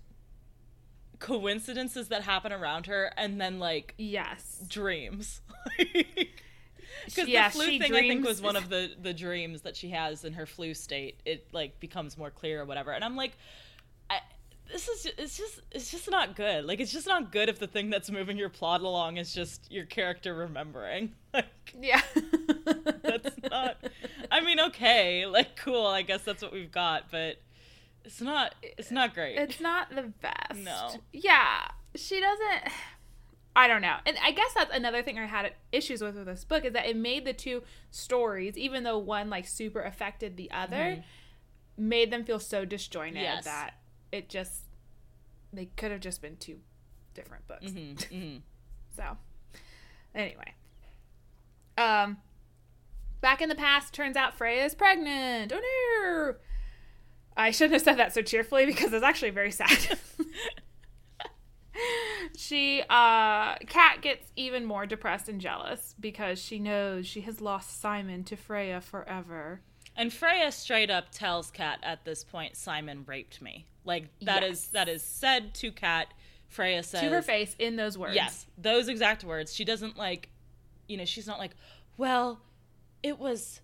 [1.20, 4.64] coincidences that happen around her and then like yes.
[4.68, 5.42] dreams.
[7.06, 9.90] Because Yeah, the flu thing, I think, was one of the the dreams that she
[9.90, 11.20] has in her flu state.
[11.26, 13.38] It like becomes more clear or whatever, and I'm like,
[14.10, 14.20] I,
[14.72, 16.66] this is it's just it's just not good.
[16.66, 19.72] Like it's just not good if the thing that's moving your plot along is just
[19.72, 21.14] your character remembering.
[21.34, 21.46] Like
[21.80, 22.02] Yeah.
[23.04, 23.78] that's not.
[24.32, 25.86] I mean, okay, like cool.
[25.86, 27.38] I guess that's what we've got, but
[28.06, 28.56] it's not.
[28.62, 29.38] It's not great.
[29.38, 30.56] It's not the best.
[30.64, 30.90] No.
[31.14, 32.72] Yeah, she doesn't.
[33.56, 36.46] I don't know, and I guess that's another thing I had issues with with this
[36.46, 40.50] book is that it made the two stories, even though one like super affected the
[40.52, 41.04] other,
[41.78, 43.24] made them feel so disjointed Mm-hmm.
[43.24, 43.46] Yes.
[43.46, 43.72] that
[44.12, 44.62] it just
[45.52, 46.60] they could have just been two
[47.16, 47.66] different books.
[47.66, 48.42] Mhm, mhm.
[48.96, 49.18] So,
[50.14, 50.54] anyway,
[51.78, 52.18] um,
[53.22, 55.52] back in the past, turns out Freya is pregnant.
[55.54, 56.36] Oh no!
[57.38, 59.70] I shouldn't have said that so cheerfully because it's actually very sad.
[62.38, 67.80] she, uh, Kat gets even more depressed and jealous because she knows she has lost
[67.80, 69.62] Simon to Freya forever.
[69.96, 73.65] And Freya straight up tells Kat at this point, Simon raped me.
[73.86, 74.52] Like that Yes.
[74.52, 76.13] is that is said to Kat.
[76.48, 78.15] Freya says to her face in those words.
[78.15, 79.54] Yes, those exact words.
[79.54, 80.30] She doesn't like,
[80.88, 81.52] you know, she's not like,
[81.98, 82.42] well,
[83.04, 83.62] it was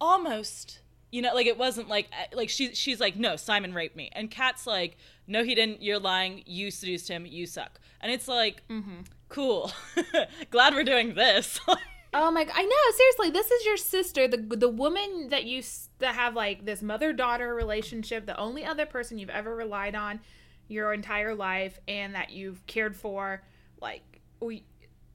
[0.00, 0.80] almost,
[1.14, 4.10] you know, like it wasn't like, uh, like she, she's like, no, Simon raped me,
[4.14, 4.96] and Kat's like,
[5.28, 5.80] no, he didn't.
[5.80, 6.42] You're lying.
[6.44, 7.24] You seduced him.
[7.24, 7.78] You suck.
[8.00, 8.64] And it's like,
[9.28, 9.70] cool.
[10.50, 11.60] Glad we're doing this.
[12.16, 12.44] Oh my!
[12.44, 12.96] God, I know.
[12.96, 15.64] Seriously, this is your sister, the the woman that you
[15.98, 20.20] that have like this mother daughter relationship, the only other person you've ever relied on
[20.68, 23.42] your entire life, and that you've cared for.
[23.82, 24.62] Like we,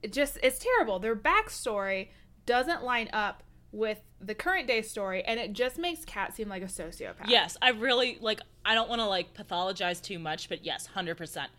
[0.02, 0.98] it just it's terrible.
[0.98, 2.08] Their backstory
[2.44, 6.62] doesn't line up with the current day story, and it just makes Kat seem like
[6.62, 7.28] a sociopath.
[7.28, 8.40] Yes, I really like.
[8.64, 11.50] I don't want to like pathologize too much, but yes, hundred percent.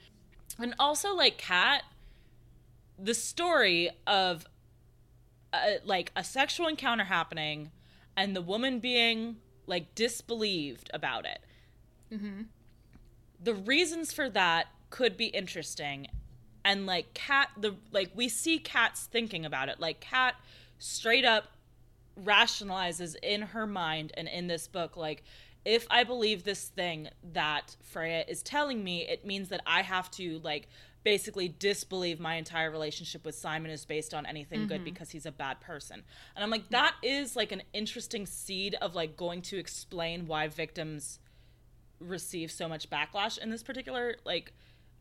[0.60, 1.84] And also, like Kat,
[3.00, 4.46] the story of
[5.54, 7.72] uh, like a sexual encounter happening,
[8.18, 11.40] and the woman being like disbelieved about it.
[13.42, 16.08] The reasons for that could be interesting,
[16.66, 19.80] and like Kat, the like we see Kat's thinking about it.
[19.80, 20.36] Like Kat,
[20.78, 21.46] straight up
[22.20, 25.24] rationalizes in her mind and in this book like
[25.66, 30.10] if i believe this thing that freya is telling me it means that i have
[30.12, 30.68] to like
[31.04, 34.86] basically disbelieve my entire relationship with simon is based on anything good mm-hmm.
[34.86, 36.04] because he's a bad person.
[36.36, 40.48] And i'm like that is like an interesting seed of like going to explain why
[40.48, 41.20] victims
[42.00, 44.54] receive so much backlash in this particular like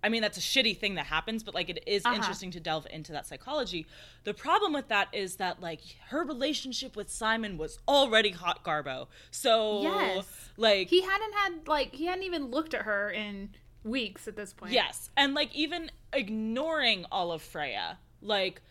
[0.03, 2.15] I mean that's a shitty thing that happens, but like it is Uh-huh.
[2.15, 3.87] interesting to delve into that psychology.
[4.25, 9.09] The problem with that is that like her relationship with Simon was already hot garbo.
[9.31, 10.51] So Yes.
[10.57, 13.51] like he hadn't had like he hadn't even looked at her in
[13.85, 14.73] weeks at this point.
[14.73, 18.63] Yes, and like even ignoring all of Freya, like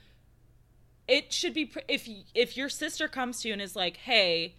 [1.08, 4.56] it should be pr- if if your sister comes to you and is like, "Hey,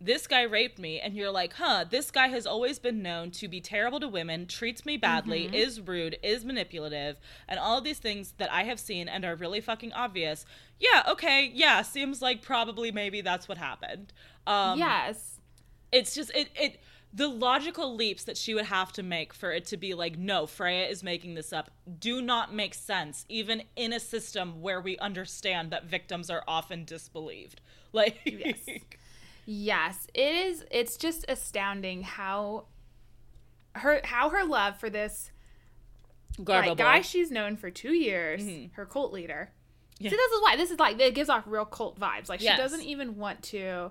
[0.00, 3.48] this guy raped me," and you're like, "Huh, this guy has always been known to
[3.48, 7.98] be terrible to women, treats me badly, is rude, is manipulative, and all of these
[7.98, 10.46] things that I have seen and are really fucking obvious."
[10.78, 14.12] Yeah, okay, yeah, seems like probably maybe that's what happened.
[14.46, 15.38] Um, yes.
[15.92, 16.80] it's just it it
[17.12, 20.46] the logical leaps that she would have to make for it to be like no
[20.46, 24.96] freya is making this up do not make sense even in a system where we
[24.98, 27.60] understand that victims are often disbelieved
[27.92, 28.68] like Yes.
[29.46, 30.64] Yes, it is.
[30.70, 32.66] It's just astounding how
[33.74, 35.30] her how her love for this
[36.38, 38.74] like, guy she's known for two years, mm-hmm.
[38.74, 39.50] her cult leader.
[39.98, 40.10] Yeah.
[40.10, 42.28] See, this is why this is like it gives off real cult vibes.
[42.28, 42.56] Like Yes.
[42.56, 43.90] she doesn't even want to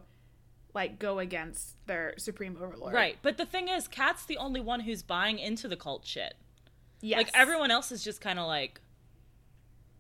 [0.74, 2.94] like go against their supreme overlord.
[2.94, 6.36] right but the thing is kat's the only one who's buying into the cult shit
[7.02, 7.18] Yes.
[7.18, 8.80] like everyone else is just kind of like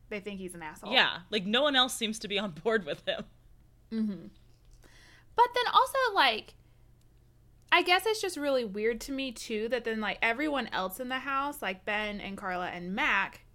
[0.09, 0.91] they think he's an asshole.
[0.91, 3.23] yeah like no one else seems to be on board with him
[3.91, 4.27] mm-hmm.
[5.39, 6.54] But then also like
[7.71, 11.08] I guess it's just really weird to me too that then like everyone else in
[11.08, 13.45] the house, like Ben and Carla and Mac,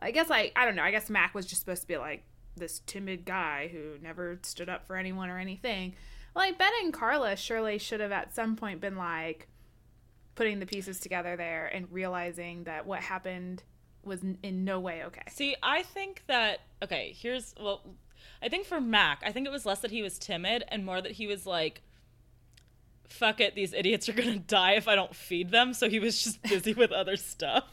[0.00, 2.24] I guess like I don't know, I guess Mac was just supposed to be like
[2.56, 5.94] this timid guy who never stood up for anyone or anything.
[6.34, 9.46] Like Ben and Carla surely should have at some point been like
[10.34, 13.62] putting the pieces together there and realizing that what happened
[14.02, 15.22] was in no way okay.
[15.28, 17.82] See, I think that okay, here's well
[18.42, 21.00] I think for Mac, I think it was less that he was timid and more
[21.00, 21.82] that he was like
[23.10, 26.22] fuck it, these idiots are to die if I don't feed them, so he was
[26.22, 27.64] just busy with other stuff.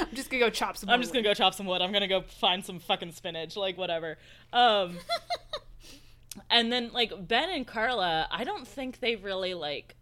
[0.00, 0.88] I'm just gonna go chop some.
[0.88, 1.82] I'm just going to go chop some wood.
[1.82, 4.18] I'm to go find some fucking spinach, like whatever.
[4.52, 4.98] Um
[6.50, 9.96] and then like Ben and Carla, I don't think they really like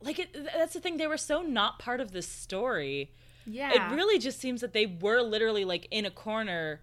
[0.00, 3.12] like it, that's the thing they were so not part of this story
[3.46, 3.72] Yeah.
[3.90, 6.80] it really just seems that they were literally like in a corner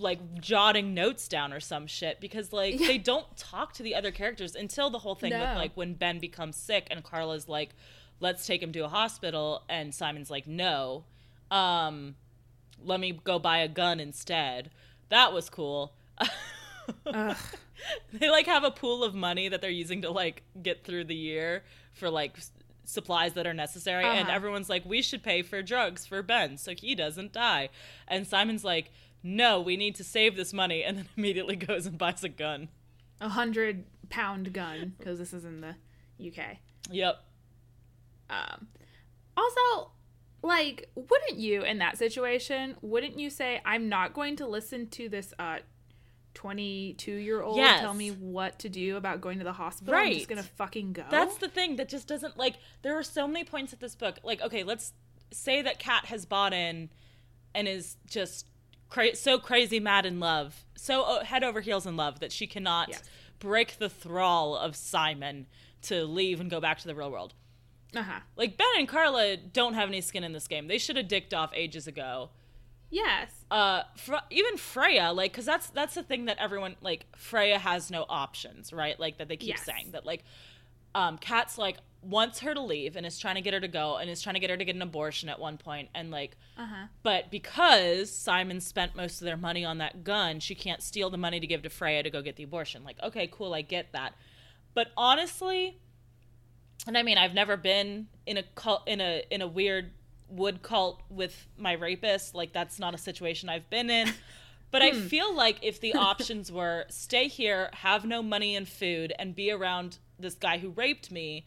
[0.00, 2.86] like jotting notes down or some shit because like Yeah.
[2.88, 6.18] they don't talk to the other characters until the whole thing with like when Ben
[6.18, 7.70] becomes sick and Carla's like
[8.20, 11.04] let's take him to a hospital and Simon's like no
[11.50, 12.14] um
[12.82, 14.70] let me go buy a gun instead.
[15.10, 15.92] That was cool.
[18.12, 21.14] They like have a pool of money that they're using to like get through the
[21.14, 22.50] year for like s-
[22.84, 24.32] supplies that are necessary and Uh-huh.
[24.36, 27.70] everyone's like we should pay for drugs for Ben so he doesn't die.
[28.06, 28.90] And Simon's like
[29.22, 32.68] no we need to save this money and then immediately goes and buys a gun
[33.20, 35.74] a hundred pound gun because this is in the
[36.26, 36.56] UK.
[36.90, 37.22] yep
[38.30, 38.68] Um,
[39.36, 39.90] also,
[40.42, 42.76] like, wouldn't you in that situation?
[42.82, 45.58] Wouldn't you say, "I'm not going to listen to this uh,
[46.34, 47.80] 22 year old Yes.
[47.80, 49.94] tell me what to do about going to the hospital?
[49.94, 50.06] Right.
[50.12, 52.54] I'm just gonna fucking go." That's the thing that just doesn't like.
[52.82, 54.18] There are so many points at this book.
[54.22, 54.92] Like, okay, let's
[55.32, 56.90] say that Kat has bought in
[57.54, 58.46] and is just
[58.90, 62.46] cra- so crazy mad in love, so uh, head over heels in love that she
[62.46, 63.02] cannot Yes.
[63.38, 65.46] break the thrall of Simon
[65.82, 67.32] to leave and go back to the real world.
[67.96, 68.20] Uh-huh.
[68.36, 70.68] Like Ben and Carla don't have any skin in this game.
[70.68, 72.30] They should have dicked off ages ago.
[72.90, 73.30] Yes.
[73.50, 77.06] Uh, Fre- even Freya, like, cause that's that's the thing that everyone like.
[77.16, 78.98] Freya has no options, right?
[78.98, 79.64] Like that they keep Yes.
[79.64, 80.24] saying that like,
[80.94, 83.96] um, Kat's like wants her to leave and is trying to get her to go
[83.98, 86.36] and is trying to get her to get an abortion at one point and like,
[86.56, 86.86] Uh-huh.
[87.02, 91.18] but because Simon spent most of their money on that gun, she can't steal the
[91.18, 92.84] money to give to Freya to go get the abortion.
[92.84, 94.14] Like, okay, cool, I get that.
[94.72, 95.78] But honestly,
[96.86, 99.90] and I mean, I've never been in a cult in a in a weird
[100.28, 102.34] wood cult with my rapist.
[102.34, 104.12] Like that's not a situation I've been in.
[104.72, 109.12] But I feel like if the options were stay here, have no money and food,
[109.18, 111.44] and be around this guy who raped me,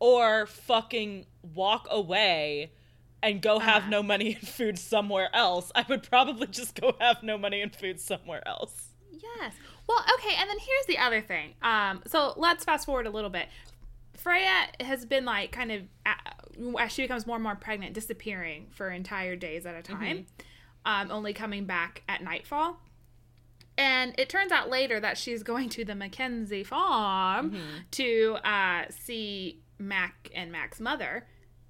[0.00, 2.72] or fucking walk away
[3.22, 3.90] and go have Uh-huh.
[3.90, 7.74] no money and food somewhere else, I would probably just go have no money and
[7.74, 8.90] food somewhere else.
[9.10, 9.54] Yes.
[9.88, 11.54] Well, okay, and then here's the other thing.
[11.62, 13.48] Um, so let's fast forward a little bit.
[14.14, 15.82] Freya has been like kind of
[16.80, 20.26] as she becomes more and more pregnant, disappearing for entire days at a time,
[20.84, 22.78] um, only coming back at nightfall.
[23.78, 27.56] And it turns out later that she's going to the Mackenzie farm
[27.92, 31.26] to uh, see Mac and Mac's mother.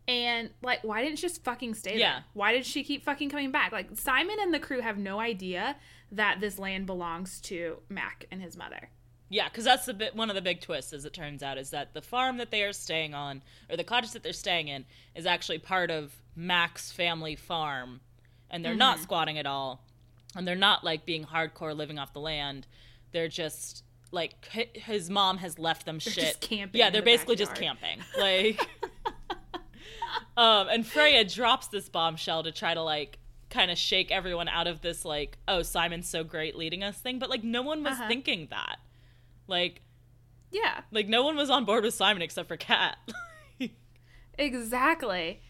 [0.08, 2.12] And like, why didn't she just fucking stay Yeah.
[2.12, 2.24] there?
[2.34, 3.72] Why did she keep fucking coming back?
[3.72, 5.76] Like, Simon and the crew have no idea
[6.12, 8.90] that this land belongs to Mac and his mother.
[9.28, 11.70] Yeah, because that's the bit, one of the big twists, as it turns out, is
[11.70, 14.84] that the farm that they are staying on, or the cottage that they're staying in,
[15.16, 18.00] is actually part of Mac's family farm,
[18.48, 19.02] and they're not mm-hmm.
[19.02, 19.82] squatting at all,
[20.36, 22.68] and they're not like being hardcore living off the land.
[23.10, 24.34] They're just like
[24.74, 26.14] his mom has left them shit.
[26.14, 27.98] just camping Yeah, they're the basically just camping.
[28.18, 28.66] Like,
[30.36, 33.18] um, and Freya drops this bombshell to try to like
[33.50, 37.18] kind of shake everyone out of this like, oh, Simon's so great leading us thing,
[37.18, 38.08] but like no one was Uh-huh.
[38.08, 38.76] thinking that.
[39.48, 39.82] Like,
[40.50, 42.96] Yeah, like no one was on board with Simon except for Kat.
[44.38, 45.40] exactly.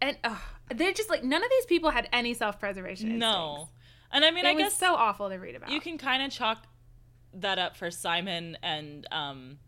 [0.00, 0.36] And uh,
[0.74, 3.18] they're just like none of these people had any self-preservation.
[3.18, 3.72] no, instincts.
[4.12, 5.70] and I mean, it I was guess so awful to read about.
[5.70, 6.64] you can kind of chalk
[7.34, 9.58] that up for Simon and um,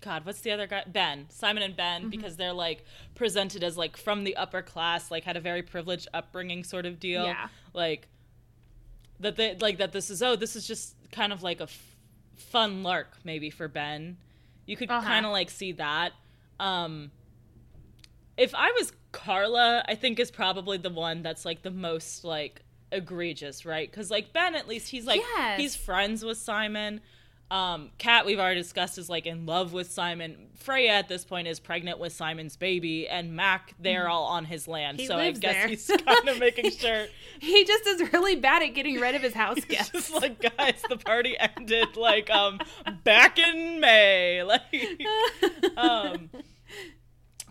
[0.00, 0.84] God, what's the other guy?
[0.86, 2.10] Ben, Simon and Ben, Mm-hmm.
[2.10, 6.08] because they're like presented as like from the upper class, like had a very privileged
[6.14, 7.24] upbringing sort of deal.
[7.24, 7.48] Yeah.
[7.74, 8.08] like
[9.20, 9.92] that they like that.
[9.92, 11.96] This is oh, this is just kind of like a f-
[12.36, 14.16] fun lark maybe for Ben.
[14.64, 15.06] You could Uh-huh.
[15.06, 16.12] kind of like see that.
[16.58, 17.10] Um,
[18.38, 22.62] if I was Carla, I think is probably the one that's like the most like
[22.92, 23.90] egregious, right?
[23.90, 25.58] Because like Ben, at least he's like Yes.
[25.60, 27.00] he's friends with Simon.
[27.50, 30.50] Um, Kat, we've already discussed, is like in love with Simon.
[30.54, 34.68] Freya at this point is pregnant with Simon's baby, and Mac, they're all on his
[34.68, 34.98] land.
[34.98, 35.02] Mm-hmm.
[35.02, 35.66] He so I guess there.
[35.66, 37.06] he's kind of making sure.
[37.40, 39.90] he just is really bad at getting rid of his house guests.
[39.90, 42.60] just like, guys, the party ended like um
[43.02, 44.44] back in May.
[44.44, 45.00] Like
[45.76, 46.30] um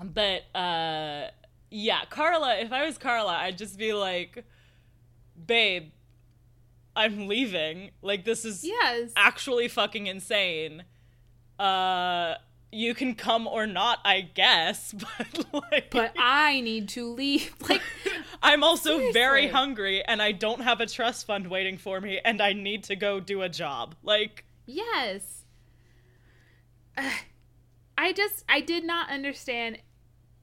[0.01, 1.27] but uh
[1.71, 4.43] yeah, Carla, if I was Carla, I'd just be like,
[5.49, 5.89] babe,
[6.95, 7.89] I'm leaving.
[8.01, 9.11] Like this is yes.
[9.17, 10.85] actually fucking insane.
[11.57, 12.35] Uh
[12.71, 17.53] you can come or not, I guess, but like But I need to leave.
[17.67, 17.81] Like
[18.41, 22.41] I'm also very hungry and I don't have a trust fund waiting for me and
[22.41, 23.95] I need to go do a job.
[24.03, 25.43] Like Yes.
[26.95, 27.11] Ugh.
[27.97, 29.79] I just I did not understand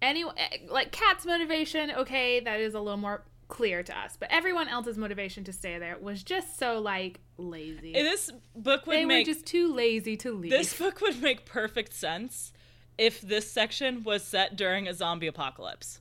[0.03, 0.25] any
[0.69, 1.91] like kat's motivation.
[1.91, 5.79] Okay, that is a little more clear to us, but everyone else's motivation to stay
[5.79, 7.93] there was just so like lazy.
[7.93, 10.51] this book would they make were just too lazy to leave.
[10.51, 12.53] this book would make perfect sense
[12.99, 16.01] if this section was set during a zombie apocalypse,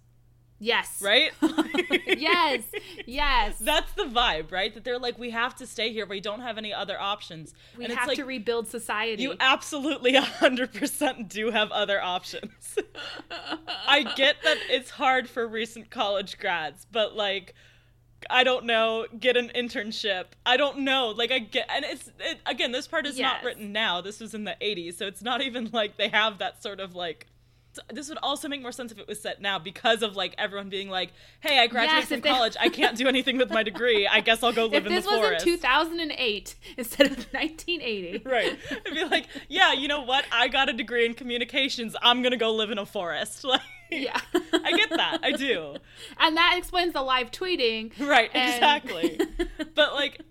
[0.60, 1.02] yes.
[1.04, 1.32] right?
[2.08, 2.64] yes.
[3.06, 3.58] Yes.
[3.60, 4.74] That's the vibe, right?
[4.74, 6.06] That they're like, we have to stay here.
[6.06, 7.54] We don't have any other options.
[7.78, 9.24] we and it's have like, to rebuild society.
[9.24, 12.78] You absolutely 100% do have other options.
[13.88, 17.54] I get that it's hard for recent college grads, but like,
[18.30, 20.26] I don't know, get an internship.
[20.46, 21.10] I don't know.
[21.10, 24.02] Like, I get, and it's, it, again, this part is not written now.
[24.02, 26.96] This was in the 80s, so it's not even like they have that sort of
[26.96, 27.28] like.
[27.92, 30.70] This would also make more sense if it was set now because of like everyone
[30.70, 32.56] being like, "Hey, I graduated Yes, from they- college.
[32.60, 34.08] I can't do anything with my degree.
[34.08, 37.08] I guess I'll go live if in the forest." this was forest." in 2008 instead
[37.08, 38.24] of 1980.
[38.26, 38.58] Right.
[38.86, 40.26] I'd be like, yeah, you know what?
[40.32, 41.96] I got a degree in communications.
[42.02, 43.44] I'm gonna go live in a forest.
[43.56, 43.62] Like,
[43.92, 44.20] Yeah.
[44.52, 45.20] I get that.
[45.24, 45.76] I do.
[46.20, 47.92] and that explains the live tweeting.
[48.00, 48.32] Right.
[48.34, 49.20] And- Exactly.
[49.76, 50.22] but like,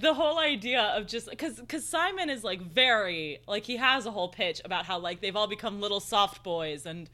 [0.00, 4.10] the whole idea of just because because Simon is like very like he has a
[4.10, 7.08] whole pitch about how like they've all become little soft boys and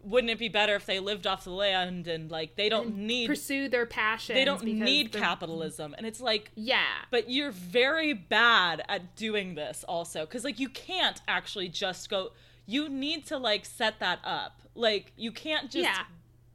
[0.00, 3.26] wouldn't it be better if they lived off the land and like they don't need
[3.26, 4.34] pursue their passion.
[4.36, 6.84] they don't need capitalism and it's like Yeah.
[7.10, 12.30] but you're very bad at doing this also because like you can't actually just go
[12.64, 16.04] you need to like set that up like you can't just Yeah.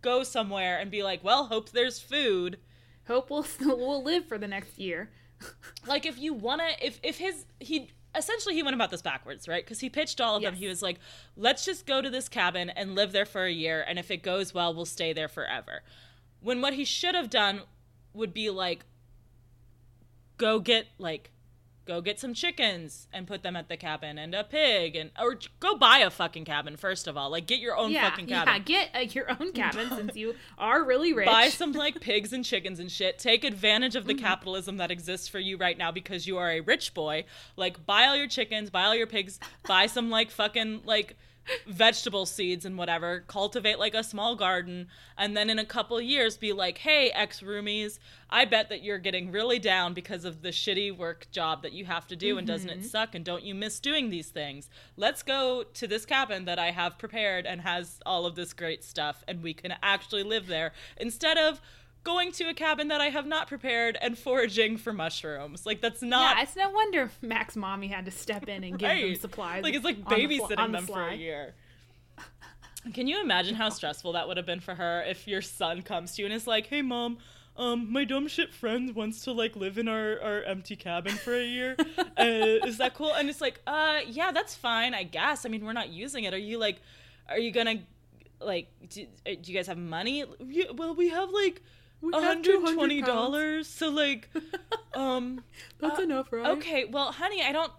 [0.01, 2.57] go somewhere and be like well hope there's food
[3.07, 5.11] Hope we'll we'll live for the next year.
[5.87, 9.47] Like if you want to if if his he essentially he went about this backwards
[9.47, 9.63] right?
[9.63, 10.53] Because he pitched all of them.
[10.53, 10.99] He was like
[11.35, 14.23] let's just go to this cabin and live there for a year and if it
[14.23, 15.81] goes well we'll stay there forever.
[16.41, 17.61] When what he should have done
[18.13, 18.85] would be like
[20.37, 21.31] go get like
[21.85, 25.37] go get some chickens and put them at the cabin and a pig and or
[25.59, 28.45] go buy a fucking cabin first of all like get your own yeah, fucking yeah.
[28.45, 31.25] cabin Get uh, your own cabin since you are really rich.
[31.27, 33.19] buy some like pigs and chickens and shit.
[33.19, 34.23] Take advantage of the Mm-hmm.
[34.25, 37.25] capitalism that exists for you right now because you are a rich boy.
[37.57, 41.17] Like buy all your chickens, buy all your pigs, buy some like fucking like
[41.67, 43.23] vegetable seeds and whatever.
[43.27, 44.87] Cultivate like a small garden
[45.17, 48.97] and then in a couple years be like, "Hey, ex roomies, I bet that you're
[48.97, 52.47] getting really down because of the shitty work job that you have to do and
[52.47, 52.79] doesn't Mm-hmm.
[52.79, 54.69] it suck and don't you miss doing these things?
[54.97, 58.83] Let's go to this cabin that I have prepared and has all of this great
[58.83, 61.61] stuff and we can actually live there instead of
[62.03, 65.65] going to a cabin that I have not prepared and foraging for mushrooms.
[65.65, 68.89] Like that's not yeah, it's no wonder Mac's mommy had to step in and give
[68.89, 69.63] them supplies.
[69.63, 71.53] Like it's like on the fl- babysitting the them for a year.
[72.93, 76.15] Can you imagine how stressful that would have been for her if your son comes
[76.15, 77.17] to you and is like, "Hey, mom,
[77.55, 81.33] um, my dumb shit friend wants to like live in our our empty cabin for
[81.33, 81.77] a year.
[82.17, 85.45] uh, is that cool?" And it's like, "Uh, yeah, that's fine, I guess.
[85.45, 86.33] I mean, we're not using it.
[86.33, 86.81] Are you like,
[87.29, 87.75] are you gonna
[88.41, 90.25] like, do, uh, do you guys have money?
[90.45, 91.61] Yeah, well, we have like."
[92.03, 93.63] We have hundred twenty $200.
[93.65, 94.29] So like,
[94.93, 95.41] um,
[95.79, 96.47] That's uh, enough, right?
[96.57, 97.71] Okay, well, honey, I don't.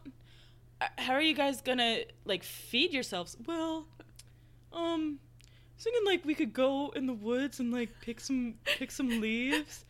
[0.81, 3.37] uh, How are you guys gonna like feed yourselves?
[3.47, 3.87] Well,
[4.73, 5.47] um, I
[5.77, 9.09] was thinking like we could go in the woods and like pick some pick some
[9.21, 9.85] leaves.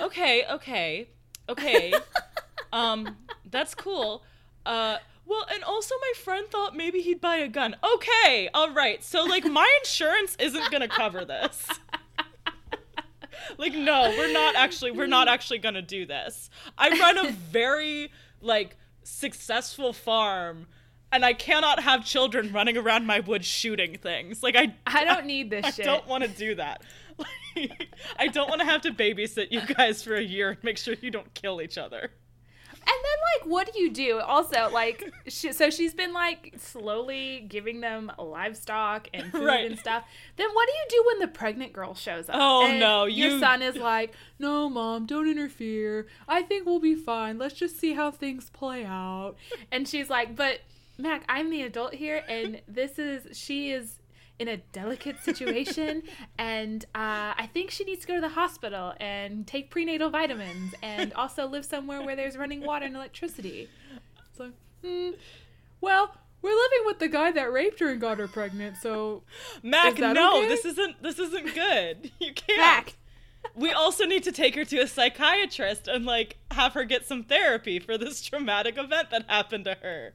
[0.00, 1.08] Okay, okay,
[1.48, 1.92] okay.
[2.72, 3.16] um,
[3.50, 4.22] that's cool.
[4.64, 4.98] Uh.
[5.26, 7.76] Well, and also my friend thought maybe he'd buy a gun.
[7.94, 9.02] Okay, all right.
[9.04, 11.68] So like my insurance isn't to cover this.
[13.58, 16.50] Like no, we're not actually we're not actually to do this.
[16.76, 20.66] I run a very like successful farm
[21.12, 24.42] and I cannot have children running around my woods shooting things.
[24.42, 25.86] Like I I don't need this I shit.
[25.86, 26.82] I don't want to do that.
[27.56, 30.78] Like, I don't want to have to babysit you guys for a year and make
[30.78, 32.12] sure you don't kill each other.
[32.92, 34.18] And then, like, what do you do?
[34.18, 39.64] Also, like, she, so she's been like slowly giving them livestock and food Right.
[39.70, 40.02] and stuff.
[40.36, 42.34] Then what do you do when the pregnant girl shows up?
[42.38, 46.08] Oh, And no, Your son is like, "No, mom, don't interfere.
[46.26, 47.38] I think we'll be fine.
[47.38, 49.36] Let's just see how things play out."
[49.70, 50.60] And she's like, "But
[50.98, 53.99] Mac, I'm the adult here, and this is she is."
[54.40, 56.02] In a delicate situation,
[56.38, 60.74] and uh, I think she needs to go to the hospital and take prenatal vitamins,
[60.82, 63.68] and also live somewhere where there's running water and electricity.
[64.30, 65.10] It's like, hmm,
[65.82, 69.22] well, we're living with the guy that raped her and got her pregnant, so
[69.62, 70.48] Mac, no, okay?
[70.48, 72.10] this isn't this isn't good.
[72.18, 72.58] You can't.
[72.58, 72.96] Mac.
[73.54, 77.24] We also need to take her to a psychiatrist and like have her get some
[77.24, 80.14] therapy for this traumatic event that happened to her.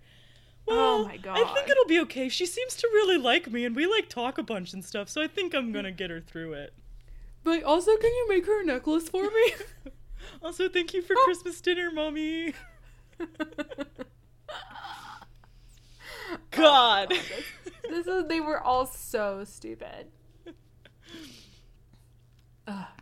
[0.68, 2.30] Oh Well, my I think it'll be okay.
[2.30, 5.22] She seems to really like me and we like talk a bunch and stuff, so
[5.22, 6.74] I think I'm gonna get her through it.
[7.44, 9.54] But also, can you make her a necklace for me?
[10.42, 11.22] Also, thank you for oh.
[11.26, 12.54] Christmas dinner, mommy.
[16.52, 17.12] God.
[17.12, 17.22] Oh,
[17.90, 20.08] this is they were all so stupid.
[22.68, 22.86] Ugh.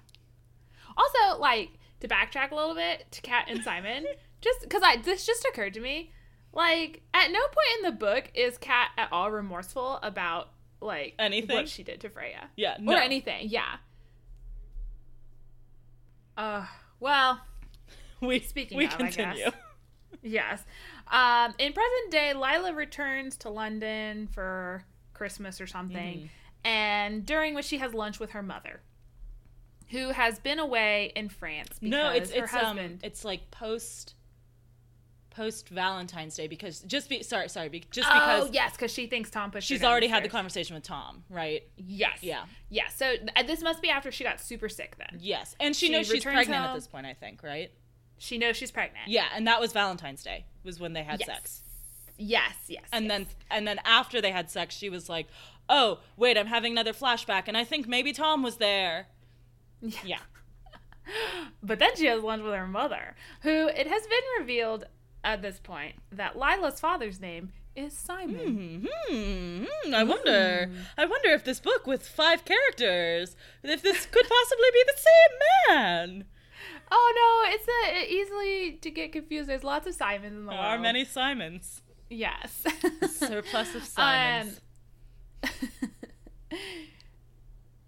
[0.96, 4.06] Also, like to backtrack a little bit to Kat and Simon,
[4.42, 6.12] just because I this just occurred to me,
[6.54, 10.50] like at no point in the book is Kat at all remorseful about
[10.82, 11.56] like Anything?
[11.56, 12.94] what she did to Freya Yeah, no.
[12.94, 13.48] or anything.
[13.50, 13.78] Yeah.
[16.38, 16.66] Uh,
[17.00, 17.42] well,
[18.22, 19.16] We Speaking we of, I guess.
[19.16, 19.52] continue.
[20.26, 20.64] Yes.
[21.12, 26.28] Um, in present day, Lila returns to London for Christmas or something, Mm-hmm.
[26.64, 28.80] and during which she has lunch with her mother,
[29.90, 34.14] who has been away in France because No, it's her it's um it's like post
[35.34, 38.92] post Valentine's Day because just be sorry sorry be, just because oh because yes, because
[38.92, 39.68] she thinks Tom pushed.
[39.68, 41.64] she's already had the conversation with Tom, right?
[41.78, 42.20] Yes.
[42.22, 42.46] Yeah.
[42.70, 42.88] Yeah.
[42.96, 44.96] So uh, this must be after she got super sick.
[44.98, 46.70] Then Yes, and she, She knows she's pregnant home.
[46.70, 47.72] at this point, I think, right?
[48.20, 49.08] she knows she's pregnant.
[49.08, 51.28] Yeah, and that was Valentine's Day was when they had Yes.
[51.28, 51.62] sex.
[52.18, 52.56] Yes.
[52.68, 52.84] Yes.
[52.94, 53.12] And yes.
[53.12, 55.28] then and then after they had sex, she was like,
[55.68, 59.08] "Oh, wait, I'm having another flashback, and I think maybe Tom was there."
[59.82, 60.20] Yeah.
[61.62, 64.86] But then she has lunch with her mother, who it has been revealed
[65.24, 68.88] at this point that Lila's father's name is Simon.
[69.10, 70.70] Hmm, hmm, I wonder.
[70.98, 75.40] I wonder if this book with five characters, if this could possibly be the same
[75.76, 76.26] man.
[76.92, 79.50] Oh no, it's a, easily to get confused.
[79.50, 80.74] There's lots of Simons in the There world.
[80.74, 81.82] are many Simons.
[82.10, 82.64] Yes.
[83.10, 84.62] Surplus of Simons.
[85.44, 85.50] Um,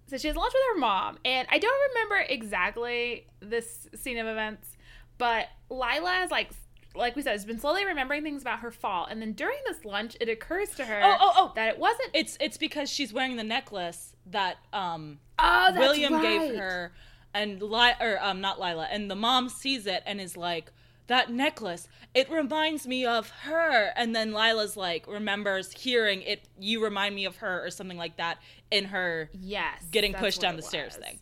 [0.07, 4.25] so she has lunch with her mom, and I don't remember exactly this scene of
[4.27, 4.75] events,
[5.17, 6.49] but Lila is like,
[6.95, 9.85] like we said, has been slowly remembering things about her fall, and then during this
[9.85, 11.51] lunch, it occurs to her Oh, oh, oh.
[11.55, 12.09] that it wasn't.
[12.13, 16.21] It's it's because she's wearing the necklace that um oh, William right.
[16.21, 16.91] gave her,
[17.33, 20.71] and Li- or um not Lila, and the mom sees it and is like,
[21.07, 26.47] "That necklace, it reminds me of her." And then Lila's like remembers hearing it.
[26.59, 28.39] You remind me of her, or something like that,
[28.71, 31.19] in her Yes, getting pushed down the stairs thing.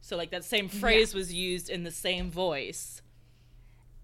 [0.00, 3.00] So like that same phrase was used in the same voice.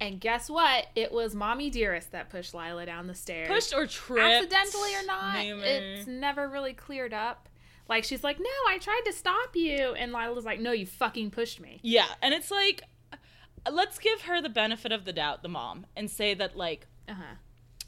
[0.01, 0.89] And guess what?
[0.95, 3.49] It was Mommy Dearest that pushed Lila down the stairs.
[3.49, 7.49] Pushed or tripped, accidentally or not, it's never really cleared up.
[7.89, 11.31] Like she's like, "No, I tried to stop you," and Lila's like, "No, you fucking
[11.31, 12.83] pushed me." Yeah, and it's like,
[13.71, 17.15] let's give her the benefit of the doubt, the mom, and say that like Uh
[17.15, 17.35] huh.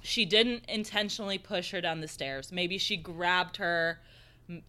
[0.02, 2.52] she didn't intentionally push her down the stairs.
[2.52, 4.00] Maybe she grabbed her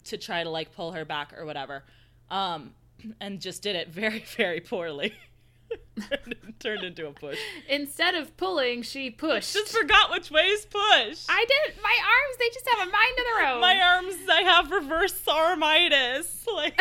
[0.04, 1.84] to try to like pull her back or whatever,
[2.30, 2.74] um,
[3.20, 5.14] and just did it very, very poorly.
[6.60, 7.38] Turned into a push.
[7.68, 9.52] Instead of pulling, she pushed.
[9.54, 11.26] Just forgot which way is push.
[11.28, 11.82] I didn't.
[11.82, 13.60] My arms, they just have a mind of their own.
[13.60, 16.46] My arms, I have reverse armitis.
[16.54, 16.80] Like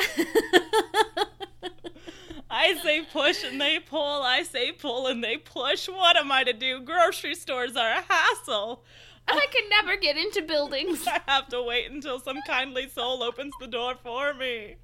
[2.51, 4.23] I say push and they pull.
[4.23, 5.87] I say pull and they push.
[5.87, 6.81] What am I to do?
[6.81, 8.83] Grocery stores are a hassle.
[9.31, 11.05] Oh, I can never get into buildings.
[11.05, 14.77] I have to wait until some kindly soul opens the door for me.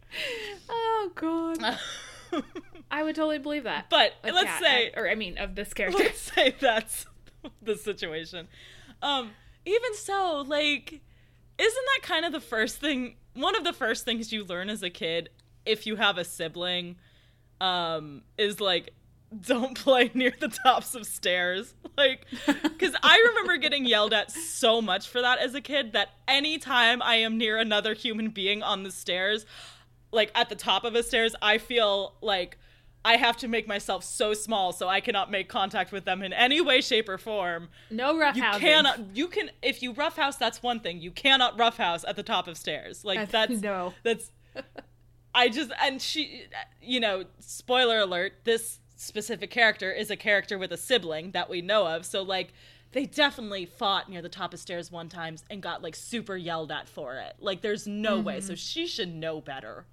[0.70, 1.80] oh god.
[2.92, 3.90] I would totally believe that.
[3.90, 6.04] but Of let's say, or I mean, of this character.
[6.04, 7.06] let's say that's
[7.62, 8.48] the situation.
[9.02, 9.32] Um,
[9.66, 11.02] even so, like,
[11.58, 13.16] isn't that kind of the first thing?
[13.34, 15.30] One of the first things you learn as a kid,
[15.66, 16.96] if you have a sibling,
[17.60, 18.94] um, is like,
[19.42, 21.74] don't play near the tops of stairs.
[21.98, 26.10] Like, because I remember getting yelled at so much for that as a kid that
[26.28, 29.46] anytime I am near another human being on the stairs,
[30.12, 32.58] like at the top of a stairs, I feel like
[33.06, 36.34] I have to make myself so small so I cannot make contact with them in
[36.34, 37.70] any way, shape, or form.
[37.92, 39.16] No rough You cannot.
[39.16, 40.38] You can if you roughhouse.
[40.38, 41.00] That's one thing.
[41.00, 43.06] You cannot roughhouse at the top of stairs.
[43.06, 43.94] Like That's- no.
[44.02, 44.32] That's.
[45.36, 46.46] I just and she,
[46.82, 48.34] you know, spoiler alert.
[48.44, 52.06] This specific character is a character with a sibling that we know of.
[52.06, 52.54] So like.
[52.92, 56.72] They definitely fought near the top of stairs one times and got like super yelled
[56.72, 57.36] at for it.
[57.40, 58.38] Like there's no way.
[58.38, 58.48] Mm-hmm.
[58.48, 59.86] So she should know better.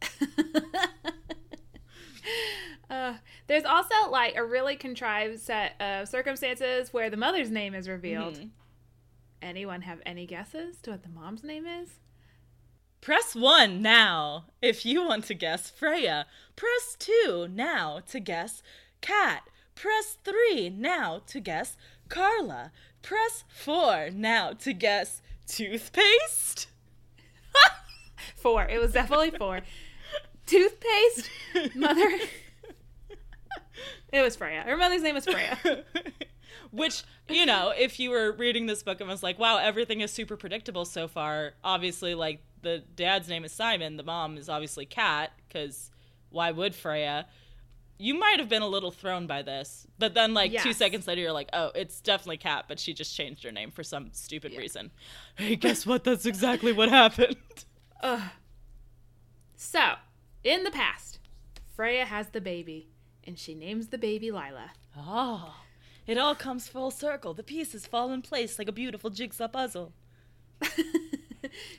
[2.90, 3.12] Uh,
[3.48, 8.38] there's also like a really contrived set of circumstances where the mother's name is revealed.
[8.38, 8.48] Mhm.
[9.42, 12.00] Anyone have any guesses to what the mom's name is?
[13.02, 16.24] Press 1 now if you want to guess Freya.
[16.56, 18.62] Press 2 now to guess
[19.02, 19.42] Kat.
[19.74, 21.76] Press 3 now to guess
[22.08, 22.72] Carla.
[23.02, 26.68] Press 4 now to guess toothpaste.
[28.36, 28.64] Four.
[28.66, 29.60] It was definitely four.
[30.48, 31.30] Toothpaste.
[31.74, 32.18] Mother.
[34.12, 34.62] It was Freya.
[34.62, 35.58] Her mother's name was Freya.
[36.70, 40.10] Which, you know, if you were reading this book and was like, wow, everything is
[40.10, 44.84] super predictable so far, obviously, like, the dad's name is Simon, the mom is obviously
[44.84, 45.90] Kat, because
[46.30, 47.26] why would Freya?
[47.98, 51.20] You might have been a little thrown by this, but then, like, two seconds later,
[51.20, 54.56] you're like, oh, it's definitely Kat, but she just changed her name for some stupid
[54.56, 54.90] reason.
[55.36, 56.04] Hey, guess what?
[56.04, 57.36] That's exactly what happened.
[58.02, 58.22] Ugh.
[59.56, 59.94] So,
[60.44, 61.18] in the past,
[61.74, 62.88] Freya has the baby,
[63.24, 64.72] and she names the baby Lila.
[64.96, 65.54] Oh,
[66.06, 67.34] it all comes full circle.
[67.34, 69.92] The pieces fall in place like a beautiful jigsaw puzzle.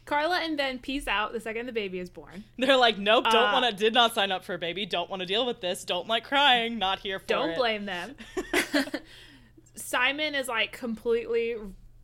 [0.06, 2.44] Carla and Ben peace out the second the baby is born.
[2.58, 5.10] They're like, nope, don't Uh, want to, did not sign up for a baby, don't
[5.10, 8.16] want to deal with this, don't like crying, not here for it." Don't blame them.
[9.76, 11.56] Simon is like completely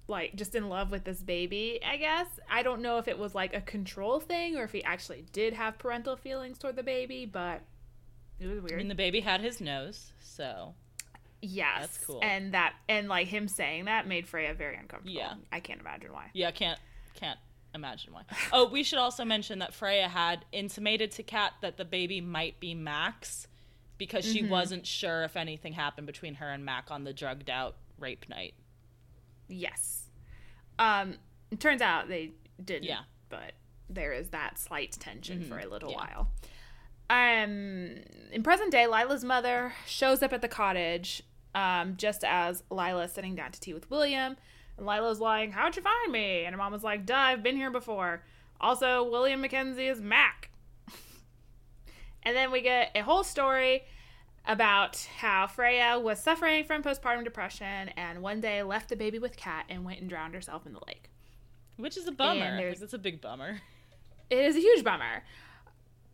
[0.07, 2.27] like just in love with this baby, I guess.
[2.49, 5.53] I don't know if it was like a control thing or if he actually did
[5.53, 7.61] have parental feelings toward the baby, but
[8.39, 8.73] it was weird.
[8.73, 10.73] I mean, the baby had his nose, so
[11.41, 11.81] yes.
[11.81, 12.19] that's cool.
[12.21, 15.17] And that and like him saying that made Freya very uncomfortable.
[15.17, 15.33] Yeah.
[15.51, 16.29] I can't imagine why.
[16.33, 16.79] yeah, can't
[17.15, 17.39] can't
[17.73, 18.21] imagine why.
[18.53, 22.59] Oh, we should also mention that Freya had intimated to Kat that the baby might
[22.59, 23.47] be Mac's
[23.97, 24.49] because she Mm-hmm.
[24.51, 28.53] wasn't sure if anything happened between her and Mac on the drugged out rape night.
[29.47, 30.09] Yes.
[30.79, 31.15] Um
[31.51, 32.31] it turns out they
[32.63, 32.83] didn't.
[32.83, 33.01] Yeah.
[33.29, 33.53] But
[33.89, 35.97] there is that slight tension for a little yeah.
[35.97, 36.31] while.
[37.09, 37.97] Um
[38.31, 41.21] in present day, Lila's mother shows up at the cottage
[41.53, 44.37] um just as Lila's sitting down to tea with William.
[44.77, 46.45] And Lila's like, How'd you find me?
[46.45, 48.23] And her mom was like, Duh, I've been here before.
[48.59, 50.49] Also, William Mackenzie is Mac.
[52.23, 53.83] and then we get a whole story
[54.47, 59.37] about how Freya was suffering from postpartum depression and one day left the baby with
[59.37, 61.09] Kat and went and drowned herself in the lake.
[61.77, 62.55] Which is a bummer.
[62.55, 63.61] Like, it's a big bummer.
[64.29, 65.23] It is a huge bummer.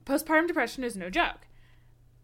[0.06, 1.48] Postpartum depression is no joke.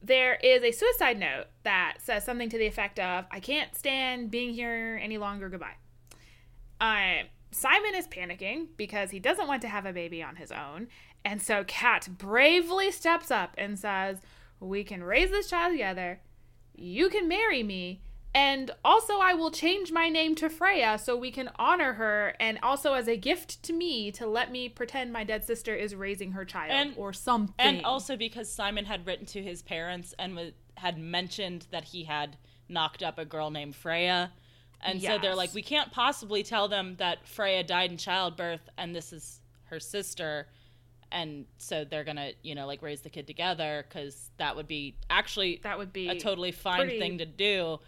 [0.02, 4.32] There is a suicide note that says something to the effect of, I can't stand
[4.32, 5.76] being here any longer, goodbye.
[6.80, 10.88] Uh, Simon is panicking because he doesn't want to have a baby on his own.
[11.26, 14.20] And so Kat bravely steps up and says,
[14.60, 16.22] We can raise this child together.
[16.76, 18.02] You can marry me.
[18.36, 22.60] And also, I will change my name to Freya so we can honor her, and
[22.62, 26.34] also as a gift to me to let me pretend my dead sister is raising
[26.34, 27.54] her child and, or something.
[27.58, 32.04] And also because Simon had written to his parents and was, had mentioned that he
[32.04, 32.38] had
[32.70, 34.32] knocked up a girl named Freya.
[34.82, 35.14] And yes.
[35.14, 39.12] so they're like, we can't possibly tell them that Freya died in childbirth and this
[39.12, 40.48] is her sister.
[41.12, 44.96] And so they're to, you know, like raise the kid together because that would be
[45.10, 47.00] actually that would be a totally fine pretty...
[47.00, 47.80] thing to do.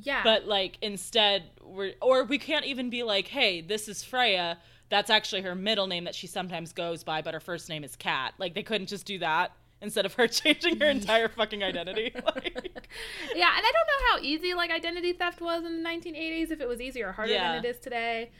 [0.00, 0.22] Yeah.
[0.24, 4.58] But like instead, we're, or we can't even be like, hey, this is Freya.
[4.88, 7.96] That's actually her middle name that she sometimes goes by, but her first name is
[7.96, 8.34] Kat.
[8.38, 12.14] Like they couldn't just do that instead of her changing her entire fucking identity.
[12.24, 12.88] Like.
[13.34, 16.50] Yeah, and I don't know how easy like identity theft was in the 1980s.
[16.50, 17.52] If it was easier or harder yeah.
[17.54, 18.30] than it is today.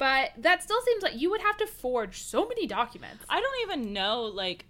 [0.00, 3.22] But that still seems like you would have to forge so many documents.
[3.28, 4.64] I don't even know like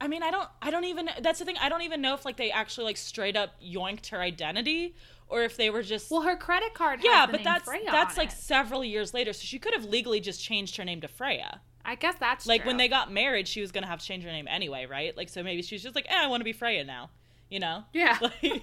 [0.00, 1.54] I mean, I don't I don't even that's the thing.
[1.60, 4.96] I don't even know if like they actually like straight up yoinked her identity
[5.28, 8.30] or if they were just Well, her credit card Yeah, but that's Freya that's like
[8.30, 8.36] it.
[8.36, 9.32] several years later.
[9.32, 11.60] So she could have legally just changed her name to Freya.
[11.84, 12.70] I guess that's like true.
[12.70, 15.16] when they got married, she was gonna have to change her name anyway, right?
[15.16, 17.10] Like so maybe she's just like, eh, I want to be Freya now,
[17.48, 17.84] you know?
[17.92, 18.18] Yeah.
[18.42, 18.62] Like,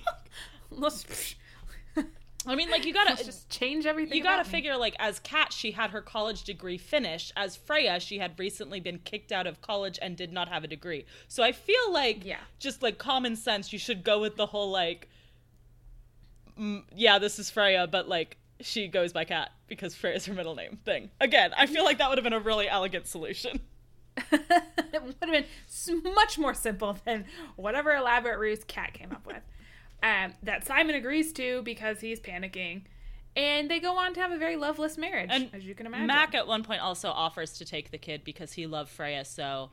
[2.46, 4.18] I mean, like you gotta Let's just change everything.
[4.18, 7.34] You gotta figure, like as Kat, she had her college degree finished.
[7.36, 10.68] As Freya, she had recently been kicked out of college and did not have a
[10.68, 11.06] degree.
[11.28, 14.72] So I feel like, yeah, just like common sense, you should go with the whole
[14.72, 15.10] like,
[16.58, 20.56] mm, yeah, this is Freya, but like she goes by Kat because Freya's her middle
[20.56, 21.10] name thing.
[21.20, 23.60] Again, I feel like that would have been a really elegant solution.
[24.32, 27.26] it would have been much more simple than
[27.56, 29.42] whatever elaborate ruse Kat came up with.
[30.02, 32.84] Um, that Simon agrees to because he's panicking.
[33.36, 36.08] And they go on to have a very loveless marriage, and as you can imagine.
[36.08, 39.70] Mac at one point also offers to take the kid because he loved Freya so.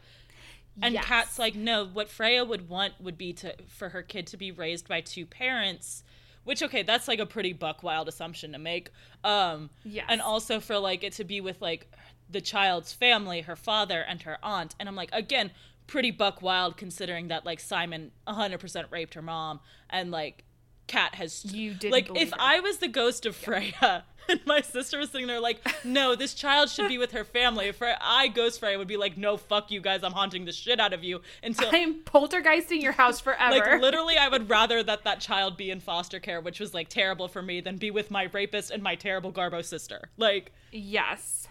[0.83, 1.07] And yes.
[1.07, 4.53] Kat's like, no, what Freya would want would be to for her kid to be
[4.53, 6.05] raised by two parents
[6.47, 8.91] which okay that's like a pretty buck wild assumption to make
[9.25, 11.93] um yeah and also for like it to be with like
[12.31, 15.51] the child's family her father and her aunt and i'm like again
[15.87, 19.61] pretty buck wild considering that like simon 100% raped her mom
[19.91, 20.45] and like
[20.87, 22.37] Kat has you did like if her.
[22.39, 26.35] i was the ghost of freya and my sister was sitting there like no this
[26.35, 27.67] child should be with her family.
[27.67, 30.79] If i ghost freya would be like no fuck you guys i'm haunting the shit
[30.79, 33.57] out of you until i'm poltergeisting your house forever.
[33.57, 36.89] Like literally i would rather that that child be in foster care which was like
[36.89, 40.11] terrible for me than be with my rapist and my terrible garbo sister.
[40.17, 41.49] Like yes.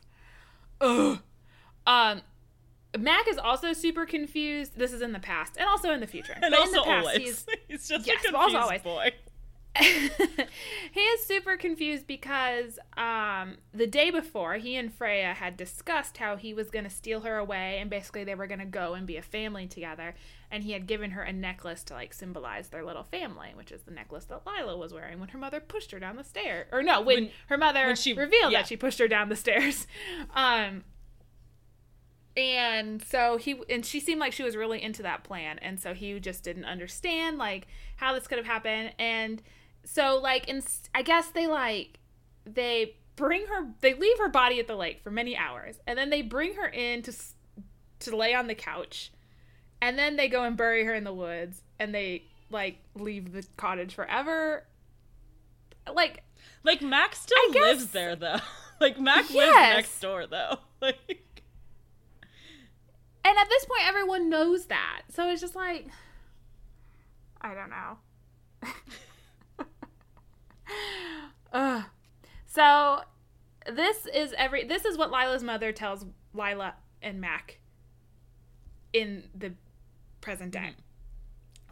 [0.81, 1.19] Ugh.
[1.87, 2.21] um
[2.99, 4.77] Mac is also super confused.
[4.77, 6.33] This is in the past and also in the future.
[6.33, 7.17] And but also in the past, always.
[7.17, 8.81] He's, he's just yes, a confused always.
[8.81, 9.11] boy.
[10.91, 16.37] he is super confused because um, the day before, he and Freya had discussed how
[16.37, 19.05] he was going to steal her away and basically they were going to go and
[19.05, 20.15] be a family together.
[20.49, 23.81] And he had given her a necklace to like symbolize their little family, which is
[23.81, 26.67] the necklace that Lila was wearing when her mother pushed her down the stairs.
[26.71, 28.59] Or no, when, when her mother when she, revealed yeah.
[28.59, 29.87] that she pushed her down the stairs.
[30.33, 30.83] Um,
[32.37, 35.57] and so he and she seemed like she was really into that plan.
[35.59, 38.93] And so he just didn't understand like how this could have happened.
[38.99, 39.41] And
[39.83, 40.63] so like in
[40.95, 41.99] i guess they like
[42.45, 45.77] they bring her they leave her body at the lake for many hours.
[45.87, 47.13] And then they bring her in to
[47.99, 49.11] to lay on the couch.
[49.81, 51.61] And then they go and bury her in the woods.
[51.79, 54.65] And they like leave the cottage forever.
[55.93, 56.23] Like
[56.63, 58.39] like mac still guess, lives there though.
[58.81, 59.35] Like mac yes.
[59.35, 60.57] lives next door though.
[60.81, 61.34] Like
[63.25, 65.01] and at this point, everyone knows that.
[65.09, 65.87] So it's just like,
[67.41, 67.97] I don't know.
[71.53, 71.83] Ugh.
[72.45, 73.01] So
[73.71, 76.05] this is every this is what Lila's mother tells
[76.35, 77.57] Lila and Mac
[78.93, 79.53] in the
[80.21, 80.59] present day.
[80.59, 80.84] Mm-hmm.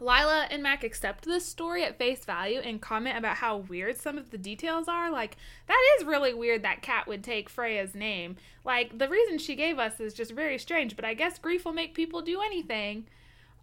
[0.00, 4.18] Lila and Mac accept this story at face value and comment about how weird some
[4.18, 5.10] of the details are.
[5.10, 5.36] Like,
[5.66, 8.36] that is really weird that Kat would take Freya's name.
[8.64, 11.72] Like, the reason she gave us is just very strange, but I guess grief will
[11.72, 13.06] make people do anything.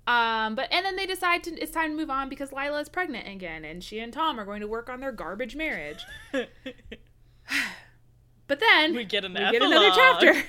[0.07, 2.89] Um, but and then they decide to it's time to move on because Lila is
[2.89, 6.03] pregnant again, and she and Tom are going to work on their garbage marriage.
[8.51, 10.33] But then We get an we get another chapter.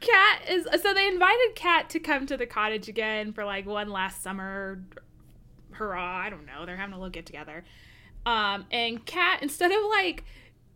[0.00, 3.88] Kat is so they invited Kat to come to the cottage again for like one
[3.88, 4.82] last summer
[5.72, 6.22] hurrah.
[6.24, 6.66] I don't know.
[6.66, 7.64] They're having a little get together.
[8.26, 10.24] Um, and Kat, instead of like,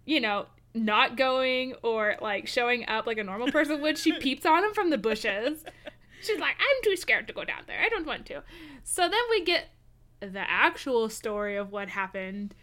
[0.04, 4.46] you know, not going or like showing up like a normal person would, she peeps
[4.46, 5.64] on him from the bushes.
[6.22, 7.80] She's like, I'm too scared to go down there.
[7.80, 8.42] I don't want to.
[8.84, 9.68] So then we get
[10.20, 12.54] the actual story of what happened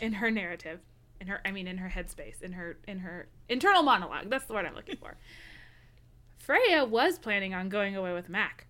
[0.00, 0.80] in her narrative.
[1.20, 4.30] In her I mean in her headspace, in her in her internal monologue.
[4.30, 5.16] That's the word I'm looking for.
[6.38, 8.66] Freya was planning on going away with Mac.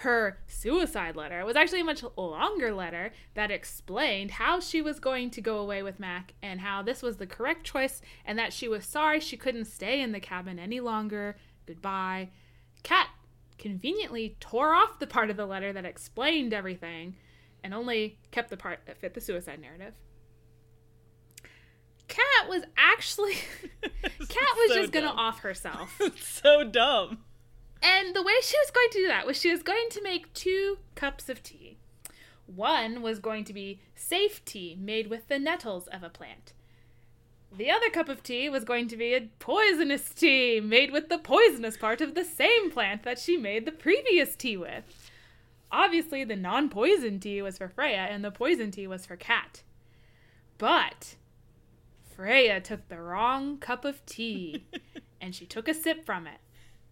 [0.00, 5.30] Her suicide letter was actually a much longer letter that explained how she was going
[5.30, 8.68] to go away with Mac and how this was the correct choice and that she
[8.68, 11.36] was sorry she couldn't stay in the cabin any longer.
[11.64, 12.28] Goodbye.
[12.82, 13.08] Kat
[13.58, 17.16] conveniently tore off the part of the letter that explained everything
[17.64, 19.94] and only kept the part that fit the suicide narrative.
[22.08, 23.34] Kat was actually
[23.82, 23.90] Kat
[24.56, 26.00] was So just gonna off herself.
[26.16, 27.18] So dumb.
[27.82, 30.32] And the way she was going to do that was she was going to make
[30.32, 31.76] two cups of tea.
[32.46, 36.52] One was going to be safe tea made with the nettles of a plant.
[37.56, 41.18] The other cup of tea was going to be a poisonous tea made with the
[41.18, 45.10] poisonous part of the same plant that she made the previous tea with.
[45.72, 49.62] Obviously, the non poison tea was for Freya and the poison tea was for Cat.
[50.58, 51.16] But
[52.16, 54.64] Freya took the wrong cup of tea
[55.20, 56.38] and she took a sip from it.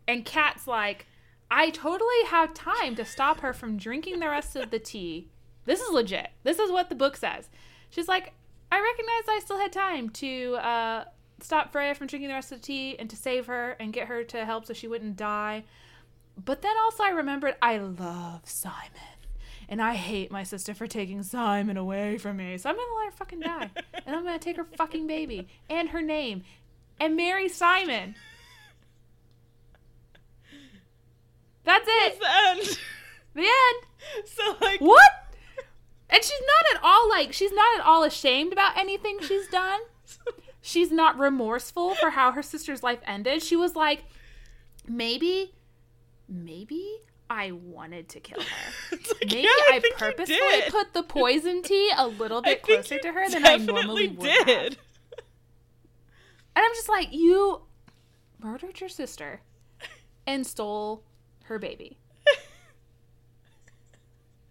[0.07, 1.07] And Kat's like,
[1.51, 5.29] I totally have time to stop her from drinking the rest of the tea.
[5.65, 6.29] This is legit.
[6.43, 7.49] This is what the book says.
[7.89, 8.35] She's like,
[8.71, 11.05] I recognized I still had time to uh,
[11.41, 14.09] stop Freya from drinking the rest of the tea and to save her and get
[14.09, 15.65] her to help so she wouldn't die.
[16.43, 19.14] But then also I remembered I love Simon.
[19.69, 22.59] And I hate my sister for taking Simon away from me.
[22.59, 23.71] So I'm gonna let her fucking die.
[24.07, 26.45] And I'm gonna take her fucking baby and her name
[27.01, 28.15] and marry Simon.
[31.65, 32.21] That's it.
[32.21, 32.79] the end.
[33.35, 33.87] The end.
[34.27, 35.11] So like What?
[36.11, 39.81] And she's not at all like she's not at all ashamed about anything she's done.
[40.67, 43.43] She's not remorseful for how her sister's life ended.
[43.43, 44.05] She was like,
[44.89, 45.53] maybe,
[46.27, 47.01] maybe
[47.35, 48.97] I wanted to kill her.
[48.97, 53.13] Like, Maybe yeah, I, I, purposefully put the poison tea a little bit closer to
[53.13, 54.47] her than I normally would did.
[54.49, 54.79] have.
[56.57, 57.63] And I'm just like, you
[58.39, 59.41] murdered your sister
[60.27, 61.03] and stole
[61.45, 61.99] her baby.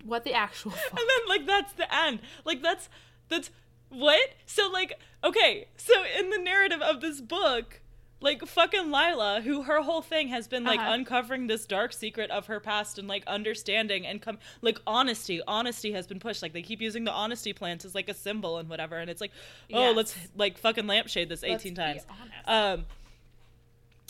[0.04, 1.00] What the actual fuck?
[1.00, 2.20] And then like that's the end.
[2.44, 2.90] Like that's
[3.30, 3.50] that's
[3.88, 4.20] what?
[4.46, 7.80] So like okay, so in the narrative of this book,
[8.24, 10.94] like fucking Lila, who her whole thing has been like Uh-huh.
[10.94, 15.42] uncovering this dark secret of her past and like understanding and come like honesty.
[15.48, 16.42] Honesty has been pushed.
[16.42, 18.98] Like they keep using the honesty plant as like a symbol and whatever.
[18.98, 19.32] And it's like,
[19.74, 19.96] oh, Yes.
[19.96, 22.02] let's like fucking lampshade this Let's eighteen be times.
[22.48, 22.86] Um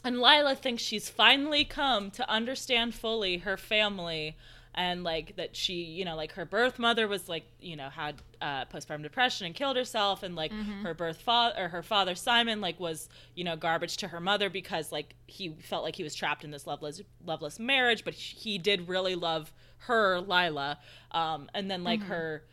[0.05, 4.35] and Lila thinks she's finally come to understand fully her family
[4.75, 8.15] and like that she you know like her birth mother was like you know had
[8.41, 10.51] uh, postpartum depression and killed herself and like
[10.83, 14.49] her birth father or her father simon like was you know garbage to her mother
[14.49, 18.57] because like he felt like he was trapped in this loveless loveless marriage but he
[18.57, 20.79] did really love her lila
[21.11, 22.43] um, and then like her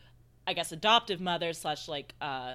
[0.46, 2.54] i guess adoptive mother slash like uh,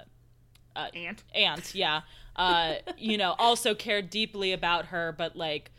[0.93, 1.23] Aunt.
[1.33, 2.01] aunt yeah
[2.35, 5.71] uh you know also cared deeply about her but like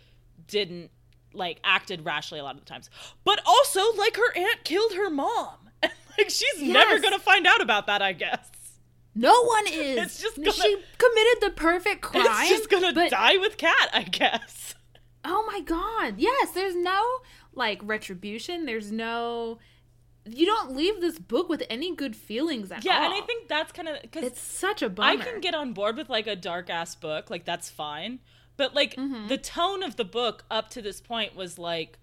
[0.48, 0.90] didn't
[1.36, 2.90] like acted rashly a lot of the times
[3.24, 7.60] but also like her aunt killed her mom and like she's never gonna find out
[7.60, 8.50] about that i guess
[9.14, 9.98] No one is.
[9.98, 12.24] It's just gonna- she committed the perfect crime.
[12.26, 14.74] it's just gonna but, die with kat i guess
[15.28, 16.14] Oh my god.
[16.18, 17.02] Yes, there's no
[17.52, 18.64] like retribution.
[18.64, 19.58] There's no
[20.24, 23.00] you don't leave this book with any good feelings at yeah all.
[23.00, 25.20] Yeah, and i think that's kind of because it's such a bummer.
[25.20, 28.20] I can get on board with like a dark ass book, like that's fine.
[28.56, 29.28] But like Mm-hmm.
[29.28, 31.98] the tone of the book up to this point was like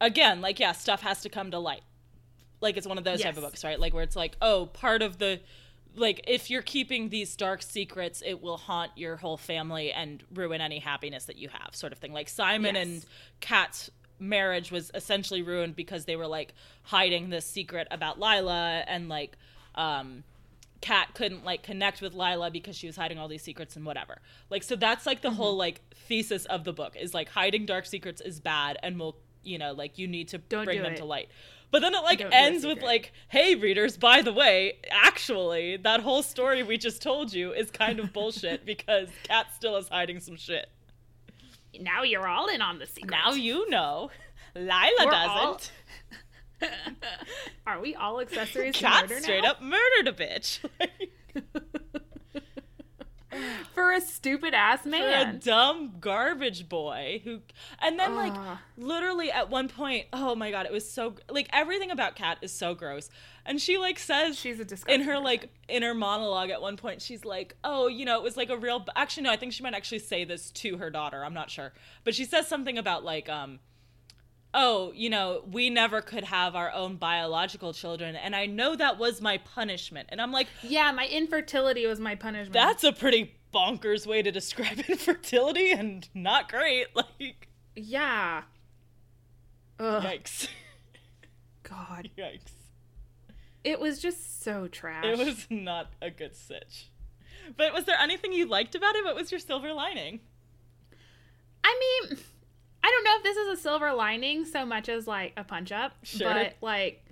[0.00, 1.82] again, like yeah, stuff has to come to light.
[2.60, 3.78] Like it's one of those type of books, right?
[3.78, 5.40] Like where it's like, oh, part of the
[5.96, 10.60] like if you're keeping these dark secrets, it will haunt your whole family and ruin
[10.60, 12.12] any happiness that you have, sort of thing.
[12.12, 12.86] Like Simon Yes.
[12.86, 13.06] and
[13.40, 13.90] Kat's
[14.20, 16.52] marriage was essentially ruined because they were like
[16.82, 19.36] hiding this secret about Lila and like
[19.76, 20.24] um
[20.80, 24.18] Kat couldn't like connect with Lila because she was hiding all these secrets and whatever.
[24.50, 25.28] Like so that's like Mm-hmm.
[25.28, 28.98] the whole like thesis of the book is like hiding dark secrets is bad and
[28.98, 30.96] will you know like you need to Don't bring them it.
[30.98, 31.28] to light.
[31.70, 36.00] But then it like Don't ends with like, hey readers, by the way, actually that
[36.00, 40.20] whole story we just told you is kind of bullshit because Kat still is hiding
[40.20, 40.68] some shit.
[41.80, 43.10] now you're all in on the secret.
[43.10, 44.10] Now you know.
[44.54, 45.30] Lila We're doesn't.
[45.36, 45.60] all-
[47.66, 49.50] Are we all accessories to murder straight now?
[49.50, 50.60] up murdered a bitch.
[53.74, 57.40] for a stupid ass for a dumb garbage boy who
[57.80, 58.32] and then like
[58.76, 62.52] literally at one point oh my god it was so like everything about kat is
[62.52, 63.10] so gross
[63.44, 65.24] and she like says She's a disgusting in her person.
[65.24, 68.56] like inner monologue at one point she's like oh you know it was like a
[68.56, 71.50] real actually no i think she might actually say this to her daughter i'm not
[71.50, 71.72] sure
[72.04, 73.58] but she says something about like um
[74.54, 78.98] oh you know we never could have our own biological children and i know that
[78.98, 82.52] was my punishment and i'm like Yeah, my infertility was my punishment.
[82.54, 86.86] that's a pretty bonkers way to describe infertility and not great.
[86.94, 88.42] Like, yeah.
[89.78, 90.48] Ugh, yikes.
[91.62, 92.10] God.
[92.18, 92.52] yikes.
[93.64, 95.04] It was just so trash.
[95.04, 96.88] It was not a good sitch.
[97.56, 99.04] But was there anything you liked about it?
[99.04, 100.20] What was your silver lining?
[101.64, 101.78] I
[102.08, 102.18] mean,
[102.88, 105.72] I don't know if this is a silver lining so much as like a punch
[105.72, 106.32] up, Sure.
[106.32, 107.04] but like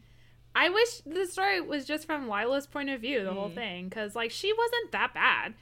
[0.55, 3.55] I wish the story was just from Lila's point of view, the whole Mhm.
[3.55, 5.55] thing, because like she wasn't that bad.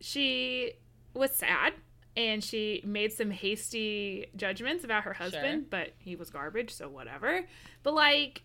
[0.00, 0.72] She
[1.12, 1.74] was sad
[2.16, 5.68] and she made some hasty judgments about her husband, Sure.
[5.70, 7.46] but he was garbage, so whatever.
[7.82, 8.42] But like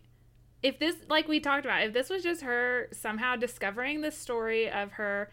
[0.61, 4.69] if this like we talked about, if this was just her somehow discovering the story
[4.69, 5.32] of her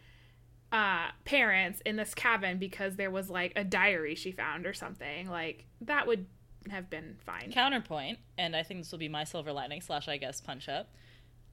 [0.73, 5.29] uh parents in this cabin because there was like a diary she found or something,
[5.29, 6.27] like that would
[6.68, 7.51] have been fine.
[7.51, 10.91] Counterpoint, and I think this will be my silver lining slash I guess punch up.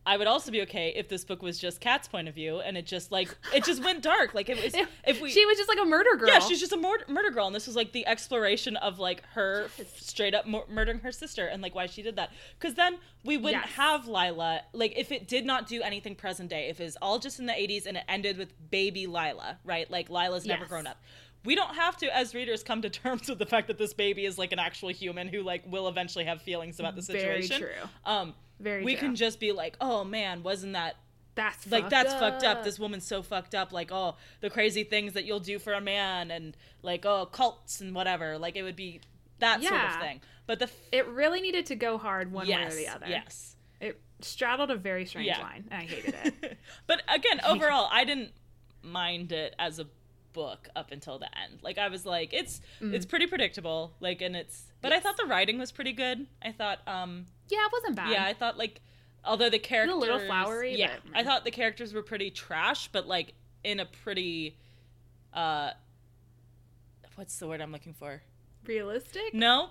[0.08, 2.78] I would also be okay if this book was just Kat's point of view and
[2.78, 4.34] it just like it just went dark.
[4.34, 4.74] Like it was
[5.06, 6.30] if we she was just like a murder girl.
[6.30, 9.22] Yeah, she's just a mur- murder girl, and this was like the exploration of like
[9.34, 12.32] her f- straight up mur- murdering her sister and like why she did that.
[12.58, 13.74] Because then we wouldn't Yes.
[13.76, 14.62] have Lila.
[14.72, 17.54] Like if it did not do anything present day, if it's all just in the
[17.54, 19.92] '80s and it ended with baby Lila, right?
[19.92, 20.70] Like Lila's never Yes.
[20.70, 20.98] grown up.
[21.44, 24.26] We don't have to, as readers, come to terms with the fact that this baby
[24.26, 27.60] is like an actual human who like will eventually have feelings about the situation.
[27.60, 27.90] Very true.
[28.06, 29.08] Um, Very we true.
[29.08, 30.96] can just be like, oh man, wasn't that
[31.36, 34.84] that's like fucked that's fucked up this woman's so fucked up like oh the crazy
[34.84, 38.64] things that you'll do for a man and like oh cults and whatever like it
[38.64, 39.00] would be
[39.38, 42.72] that sort of thing but the f- It really needed to go hard one yes
[42.74, 43.06] way or the other.
[43.08, 45.40] yes It straddled a very strange Yeah.
[45.44, 46.58] line, and I hated it.
[46.88, 48.32] but again overall i didn't
[48.82, 49.86] mind it as a
[50.34, 52.94] book up until the end like i was like it's Mm.
[52.96, 56.52] it's pretty predictable like and it's but i thought the writing was pretty good i
[56.52, 58.10] thought um yeah, it wasn't bad.
[58.12, 58.82] yeah i thought like
[59.26, 62.88] although the characters a little flowery, yeah but- i thought the characters were pretty trash
[62.92, 63.34] but like
[63.64, 64.58] in a pretty
[65.34, 65.72] uh
[67.16, 68.22] what's the word i'm looking for
[68.66, 69.34] Realistic?
[69.34, 69.70] no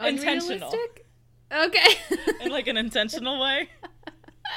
[0.00, 0.72] intentional
[1.52, 1.94] Okay.
[2.40, 3.68] in like an intentional way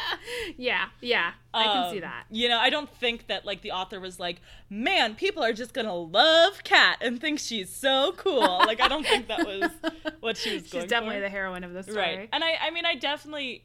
[0.58, 1.32] yeah, yeah.
[1.54, 2.26] I can see Um, that.
[2.30, 5.74] you know i don't think that like the author was like man people are just
[5.74, 9.72] gonna love kat and think she's so cool like i don't think that was
[10.20, 11.22] what she was She's definitely for.
[11.22, 11.98] the heroine of the story.
[11.98, 12.30] Right.
[12.32, 13.64] And I I mean I definitely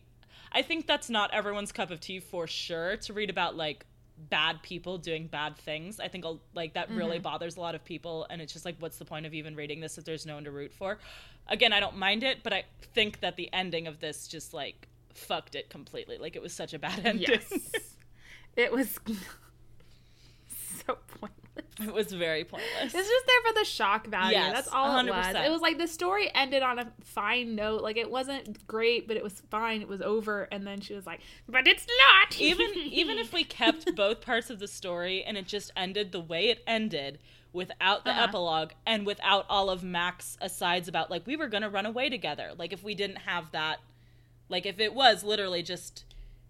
[0.52, 3.84] I think that's not everyone's cup of tea for sure to read about like
[4.30, 5.98] bad people doing bad things.
[5.98, 6.24] I think
[6.54, 7.22] like that really Mm-hmm.
[7.24, 9.80] bothers a lot of people and it's just like what's the point of even reading
[9.80, 10.98] this if there's no one to root for?
[11.48, 12.64] Again, I don't mind it, but I
[12.94, 16.18] think that the ending of this just like fucked it completely.
[16.18, 17.28] Like it was such a bad ending.
[17.30, 17.52] Yes.
[18.56, 18.98] it was
[20.86, 21.30] so pointless.
[21.80, 22.70] it was very pointless.
[22.82, 24.32] It's just there for the shock value.
[24.36, 25.26] Yes, That's all it was.
[25.26, 25.46] 100%.
[25.46, 27.82] It was like the story ended on a fine note.
[27.82, 29.80] Like it wasn't great, but it was fine.
[29.82, 33.44] It was over, and then she was like, "But it's not." even even if we
[33.44, 37.18] kept both parts of the story and it just ended the way it ended
[37.52, 38.22] without the Uh-huh.
[38.24, 42.52] epilogue and without all of Mac's asides about like we were gonna run away together.
[42.56, 43.78] Like if we didn't have that,
[44.52, 46.04] like if it was literally just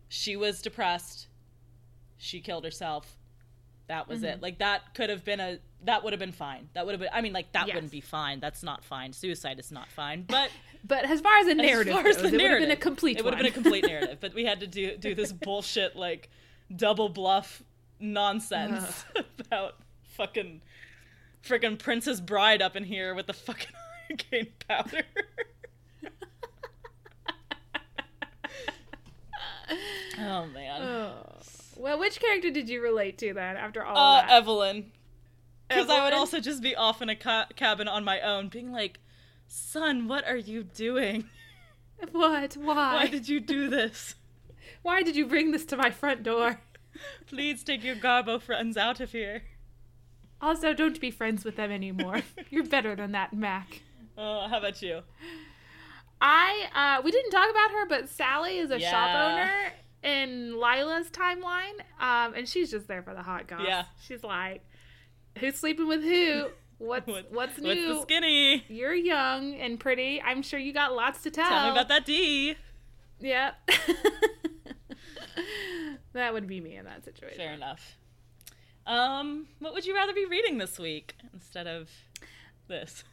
[0.09, 1.29] she was depressed,
[2.19, 3.17] she killed herself.
[3.89, 4.27] That was Mm-hmm.
[4.27, 4.43] it.
[4.43, 6.69] Like that could have been a that would have been fine.
[6.75, 7.09] That would have been.
[7.13, 7.75] I mean, like that Yes.
[7.75, 8.39] wouldn't be fine.
[8.41, 9.13] That's not fine.
[9.13, 10.25] Suicide is not fine.
[10.29, 10.51] But
[10.85, 12.71] But as far as the narrative as far as goes, the it would have been
[12.73, 13.19] a complete.
[13.19, 15.95] It would have been a complete narrative, but we had to do do this bullshit
[15.97, 16.29] like
[16.75, 17.63] double bluff
[18.01, 19.05] nonsense
[19.39, 19.77] about
[20.17, 20.61] fucking
[21.45, 23.71] freaking Princess Bride up in here with the fucking
[24.11, 25.03] iocane powder.
[30.18, 30.83] Oh man.
[30.83, 31.12] Oh.
[31.77, 33.57] Well, which character did you relate to then?
[33.57, 34.93] After all Uh, that, Evelyn.
[35.68, 38.73] Because I would also just be off in a ca- cabin on my own, being
[38.73, 39.01] like,
[39.47, 41.25] "Son, what are you doing?
[42.12, 42.55] what?
[42.55, 42.95] Why?
[42.95, 44.14] Why did you do this?
[44.83, 46.61] Why did you bring this to my front door?
[47.27, 49.43] Please take your Garbo friends out of here."
[50.43, 52.20] Also, don't be friends with them anymore.
[52.51, 53.81] You're better than that, Mac.
[54.18, 55.03] Uh, how about you?
[56.25, 59.51] I uh we didn't talk about her, but Sally is a shop owner
[60.05, 61.81] in Lila's timeline.
[62.01, 63.62] Um and she's just there for the hot goss.
[63.66, 63.85] Yeah.
[64.01, 64.62] She's like,
[65.39, 66.47] Who's sleeping with who?
[66.79, 67.68] What's What- what's new?
[67.68, 68.64] What's the skinny?
[68.68, 70.23] You're young and pretty.
[70.23, 71.49] I'm sure you got lots to tell.
[71.49, 72.55] Tell me about that D.
[73.20, 73.55] Yep.
[76.12, 77.39] that would be me in that situation.
[77.39, 77.97] Fair enough.
[78.87, 81.89] Um, what would you rather be reading this week instead of
[82.68, 83.05] this?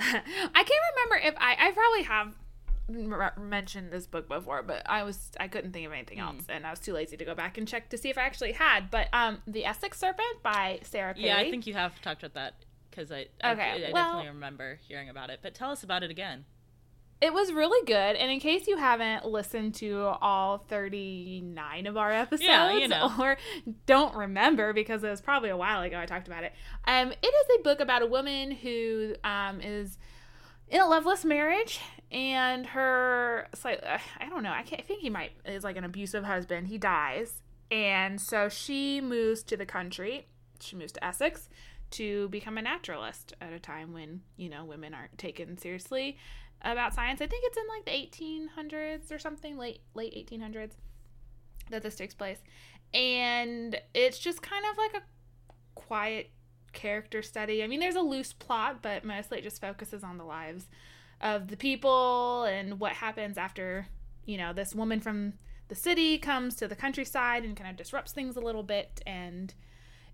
[0.54, 2.34] I can't remember if I I probably have
[3.38, 6.26] mentioned this book before, but I was I couldn't think of anything mm.
[6.26, 8.22] else, and I was too lazy to go back and check to see if I
[8.22, 8.90] actually had.
[8.90, 11.26] But um, the Essex Serpent by Sarah Perry.
[11.26, 12.54] Yeah, I think you have talked about that
[12.90, 13.62] because I I, okay.
[13.62, 15.40] I, I well, definitely remember hearing about it.
[15.42, 16.44] But tell us about it again.
[17.20, 22.10] It was really good, and in case you haven't listened to all 39 of our
[22.10, 23.12] episodes, yeah, you know.
[23.20, 23.36] or
[23.84, 26.52] don't remember because it was probably a while ago I talked about it,
[26.86, 29.98] um, it is a book about a woman who um, is
[30.70, 31.80] in a loveless marriage
[32.12, 36.24] and her like i don't know I, I think he might is like an abusive
[36.24, 40.26] husband he dies and so she moves to the country
[40.60, 41.48] she moves to essex
[41.92, 46.16] to become a naturalist at a time when you know women aren't taken seriously
[46.62, 50.72] about science i think it's in like the 1800s or something late late 1800s
[51.70, 52.38] that this takes place
[52.92, 55.02] and it's just kind of like a
[55.74, 56.30] quiet
[56.72, 57.62] character study.
[57.62, 60.66] I mean, there's a loose plot, but mostly it just focuses on the lives
[61.20, 63.86] of the people and what happens after,
[64.24, 65.34] you know, this woman from
[65.68, 69.54] the city comes to the countryside and kind of disrupts things a little bit and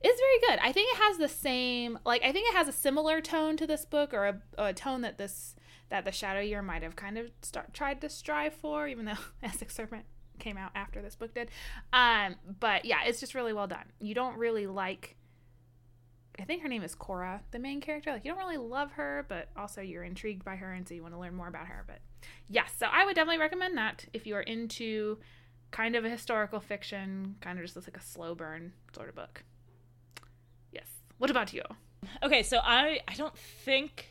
[0.03, 0.61] it's very good.
[0.63, 3.67] I think it has the same like I think it has a similar tone to
[3.67, 5.56] this book or a, a tone that this
[5.89, 9.15] that the Shadow Year might have kind of start, tried to strive for, even though
[9.43, 10.05] Essex Serpent
[10.39, 11.51] came out after this book did.
[11.93, 13.85] Um, but yeah, it's just really well done.
[14.01, 15.17] You don't really like
[16.39, 18.13] I think her name is Cora, the main character.
[18.13, 21.03] Like you don't really love her, but also you're intrigued by her and so you
[21.03, 21.85] want to learn more about her.
[21.87, 22.01] But
[22.49, 25.19] yes, so I would definitely recommend that if you are into
[25.71, 29.45] kind of a historical fiction, kind of just like a slow burn sort of book.
[30.73, 30.87] Yes.
[31.19, 31.63] What about you?
[32.23, 34.07] Okay, so I I don't think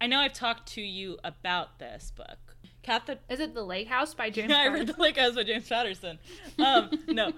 [0.00, 2.56] I know I've talked to you about this book.
[2.82, 5.42] Katherine Is it The Lake House by James Yeah, I read The Lake House by
[5.42, 6.18] James Patterson.
[6.58, 7.32] Um no.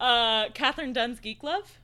[0.00, 1.78] Uh Katherine Dunn's Geek Love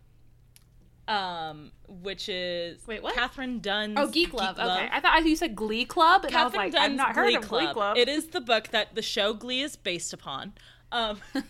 [1.08, 3.14] um, which is wait what?
[3.14, 4.56] Katherine Dunn's oh Geek Love.
[4.56, 7.06] Geek okay, I thought you said Glee Club, and Katherine I was like, Dunn's I've
[7.08, 7.62] not Glee heard of Club.
[7.64, 7.96] Glee Club.
[7.96, 10.52] It is the book that the show Glee is based upon.
[10.92, 11.18] Um,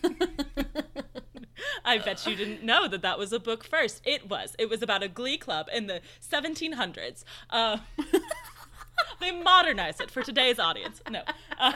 [1.85, 4.01] I bet you didn't know that that was a book first.
[4.05, 4.55] It was.
[4.57, 7.23] It was about a Glee club in the 1700s.
[7.49, 7.77] Uh,
[9.19, 11.01] they modernized it for today's audience.
[11.09, 11.21] No,
[11.57, 11.73] uh,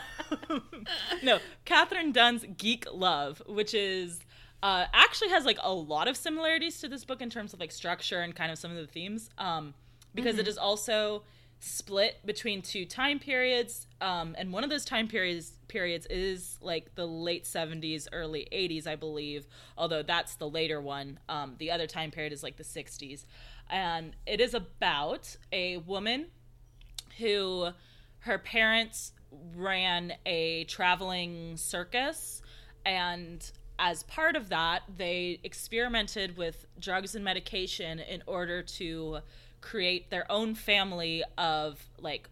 [1.24, 1.40] no.
[1.66, 4.20] Katherine Dunn's Geek Love, which is
[4.64, 7.72] uh, actually has like a lot of similarities to this book in terms of like
[7.72, 9.74] structure and kind of some of the themes um,
[10.16, 10.42] because mm-hmm.
[10.42, 11.24] it is also
[11.60, 16.94] split between two time periods um, and one of those time periods periods is like
[16.96, 21.88] the late 70s early 80s i believe although that's the later one um, the other
[21.88, 23.26] time period is like the 60s
[23.70, 26.28] and it is about a woman
[27.18, 27.70] who
[28.20, 29.13] her parents
[29.55, 32.41] ran a traveling circus
[32.86, 39.20] and as part of that, they experimented with drugs and medication in order to
[39.61, 42.30] create their own family of like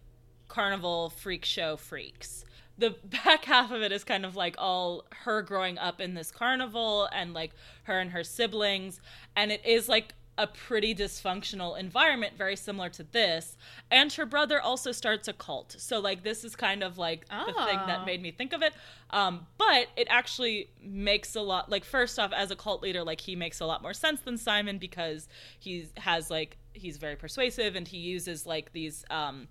[0.48, 2.44] carnival freak show freaks.
[2.78, 2.90] The
[3.24, 7.08] back half of it is kind of like all her growing up in this carnival
[7.12, 7.52] and like
[7.84, 9.00] her and her siblings.
[9.36, 13.56] And it is like a pretty dysfunctional environment, very similar to this.
[13.90, 15.76] And her brother also starts a cult.
[15.78, 17.46] So, like, this is kind of like oh.
[17.46, 18.04] the thing that ah.
[18.04, 18.74] made me think of it.
[19.10, 23.20] Um, but it actually makes a lot, like, first off, as a cult leader, like,
[23.20, 25.28] he makes a lot more sense than Simon because
[25.58, 29.48] he has, like, he's very persuasive and he uses, like, these um,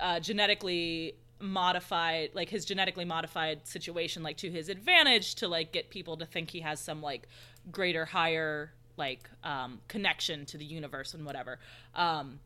[0.00, 5.88] uh, genetically modified like his genetically modified situation like to his advantage to like get
[5.88, 7.28] people to think he has some like
[7.70, 11.58] greater higher like um, connection to the universe and whatever.
[11.94, 12.40] Um,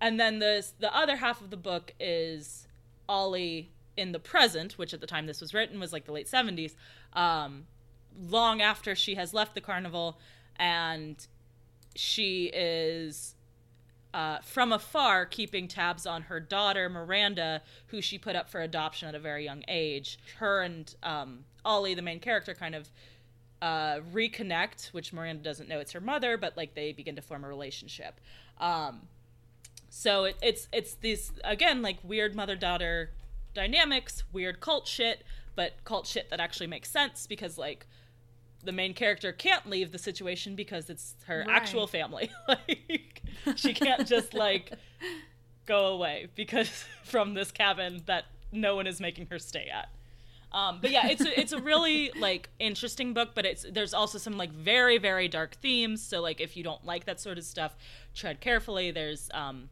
[0.00, 2.68] and then the the other half of the book is
[3.08, 6.28] Ollie in the present, which at the time this was written was like the late
[6.28, 6.76] seventies,
[7.12, 7.66] um,
[8.28, 10.18] long after she has left the carnival,
[10.56, 11.26] and
[11.94, 13.34] she is.
[14.14, 19.06] Uh, from afar, keeping tabs on her daughter Miranda, who she put up for adoption
[19.06, 20.18] at a very young age.
[20.38, 22.88] Her and um, Ollie, the main character, kind of
[23.62, 27.44] uh, reconnect, which Miranda doesn't know it's her mother, but like they begin to form
[27.44, 28.20] a relationship.
[28.58, 29.02] Um,
[29.88, 33.10] so it, it's it's these again like weird mother daughter
[33.54, 37.86] dynamics, weird cult shit, but cult shit that actually makes sense because like
[38.62, 41.56] the main character can't leave the situation because it's her right.
[41.56, 42.30] actual family.
[42.48, 43.22] like
[43.56, 44.72] she can't just like
[45.64, 46.68] go away because
[47.04, 49.88] from this cabin that no one is making her stay at.
[50.56, 54.16] Um, but yeah, it's a, it's a really like interesting book, but it's there's also
[54.16, 56.02] some like very very dark themes.
[56.02, 57.76] So like if you don't like that sort of stuff,
[58.14, 58.90] tread carefully.
[58.90, 59.68] There's um,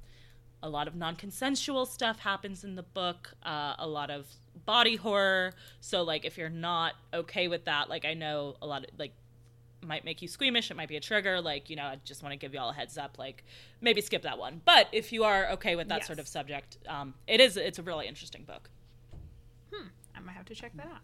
[0.63, 3.33] a lot of non-consensual stuff happens in the book.
[3.43, 4.27] Uh, a lot of
[4.67, 5.55] body horror.
[5.81, 9.13] So like if you're not okay with that, like I know a lot of like
[9.81, 10.71] might make you squeamish.
[10.71, 11.41] It might be a trigger.
[11.41, 13.19] Like, you know, I just want to give you all a heads up.
[13.19, 13.45] Like,
[13.81, 14.61] maybe skip that one.
[14.65, 16.07] But if you are okay with that yes.
[16.07, 17.57] sort of subject, um, it is.
[17.57, 18.71] It's a really interesting book.
[19.73, 19.89] Hmm.
[20.25, 21.03] I might have to check that out.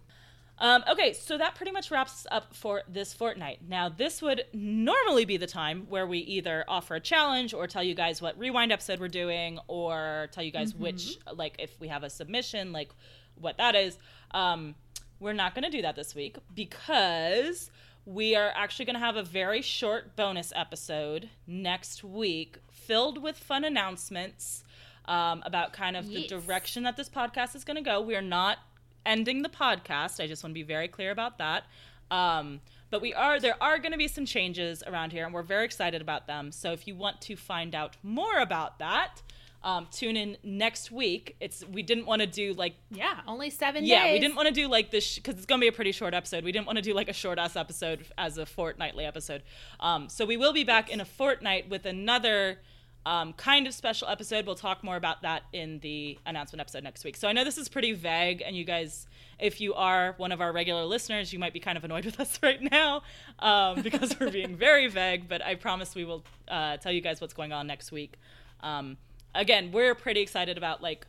[0.63, 3.61] Um, okay, so that pretty much wraps up for this fortnight.
[3.67, 7.83] Now, this would normally be the time where we either offer a challenge or tell
[7.83, 10.83] you guys what rewind episode we're doing or tell you guys mm-hmm.
[10.83, 12.91] which, like, if we have a submission, like,
[13.37, 13.97] what that is.
[14.33, 14.75] Um,
[15.19, 17.71] we're not going to do that this week because
[18.05, 23.39] we are actually going to have a very short bonus episode next week filled with
[23.39, 24.65] fun announcements
[25.07, 26.23] um, about kind of yes.
[26.23, 28.01] the direction that this podcast is going to go.
[28.01, 28.59] We are not
[29.05, 30.23] ending the podcast.
[30.23, 31.65] I just want to be very clear about that.
[32.11, 35.43] Um, but we are there are going to be some changes around here, and we're
[35.43, 36.51] very excited about them.
[36.51, 39.23] So if you want to find out more about that,
[39.63, 41.37] um, tune in next week.
[41.39, 43.85] It's we didn't want to do like yeah, only seven.
[43.85, 44.15] Yeah, days.
[44.15, 46.15] we didn't want to do like this because sh- it's gonna be a pretty short
[46.15, 46.45] episode.
[46.45, 49.43] We didn't want to do like a short ass episode as a fortnightly episode.
[49.79, 52.59] Um, so we will be back in a fortnight with another
[53.07, 54.47] um, kind of special episode.
[54.47, 57.17] We'll talk more about that in the announcement episode next week.
[57.17, 59.07] So I know this is pretty vague, and you guys,
[59.39, 62.21] if you are one of our regular listeners, you might be kind of annoyed with
[62.21, 63.03] us right now
[63.39, 65.29] um, because we're being very vague.
[65.29, 68.19] But I promise we will uh, tell you guys what's going on next week.
[68.63, 68.99] Um,
[69.35, 71.07] again, we're pretty excited about like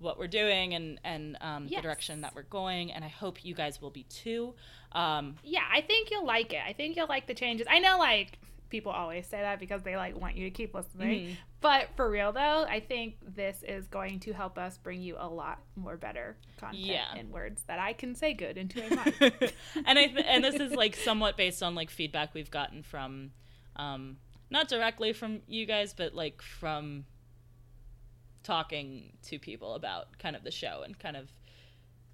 [0.00, 1.78] what we're doing and and um, yes.
[1.78, 4.54] the direction that we're going, and I hope you guys will be too.
[4.92, 6.62] Um, yeah, I think you'll like it.
[6.66, 7.66] I think you'll like the changes.
[7.70, 8.38] I know, like
[8.68, 11.20] people always say that because they like want you to keep listening.
[11.20, 11.34] Mm-hmm.
[11.60, 15.28] But for real though, I think this is going to help us bring you a
[15.28, 17.14] lot more better content yeah.
[17.16, 19.54] in words that I can say good into a mic.
[19.86, 23.30] and I th- and this is like somewhat based on like feedback we've gotten from
[23.76, 24.16] um,
[24.50, 27.04] not directly from you guys, but like from
[28.42, 31.28] talking to people about kind of the show and kind of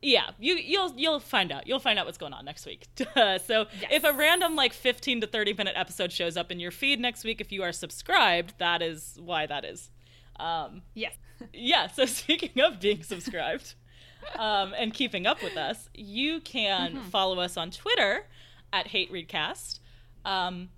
[0.04, 1.66] yeah, you you'll you'll find out.
[1.66, 2.86] You'll find out what's going on next week.
[2.96, 3.66] so yes.
[3.90, 7.24] if a random like 15 to 30 minute episode shows up in your feed next
[7.24, 9.90] week, if you are subscribed, that is why that is.
[10.38, 11.14] Um, yes.
[11.54, 11.86] yeah.
[11.86, 13.74] So speaking of being subscribed
[14.38, 17.08] um, and keeping up with us, you can mm-hmm.
[17.08, 18.26] follow us on Twitter
[18.74, 19.80] at Hate Readcast.
[20.26, 20.68] Um,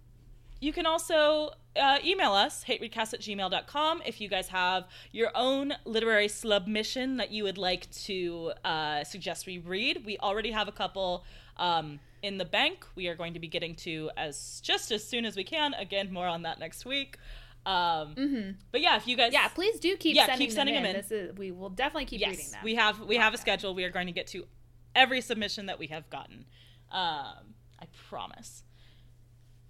[0.60, 5.74] you can also uh, email us, hatereadcast at gmail.com, if you guys have your own
[5.84, 10.04] literary submission that you would like to uh, suggest we read.
[10.04, 11.24] We already have a couple
[11.56, 12.86] um, in the bank.
[12.94, 15.74] We are going to be getting to as just as soon as we can.
[15.74, 17.18] Again, more on that next week.
[17.66, 18.50] Um, mm-hmm.
[18.70, 20.96] But yeah, if you guys, yeah, please do keep yeah, sending keep sending them, them
[21.10, 21.16] in.
[21.18, 22.60] Is, we will definitely keep yes, reading them.
[22.62, 23.74] We have we have a schedule.
[23.74, 24.46] We are going to get to
[24.94, 26.46] every submission that we have gotten.
[26.92, 28.62] Um, I promise.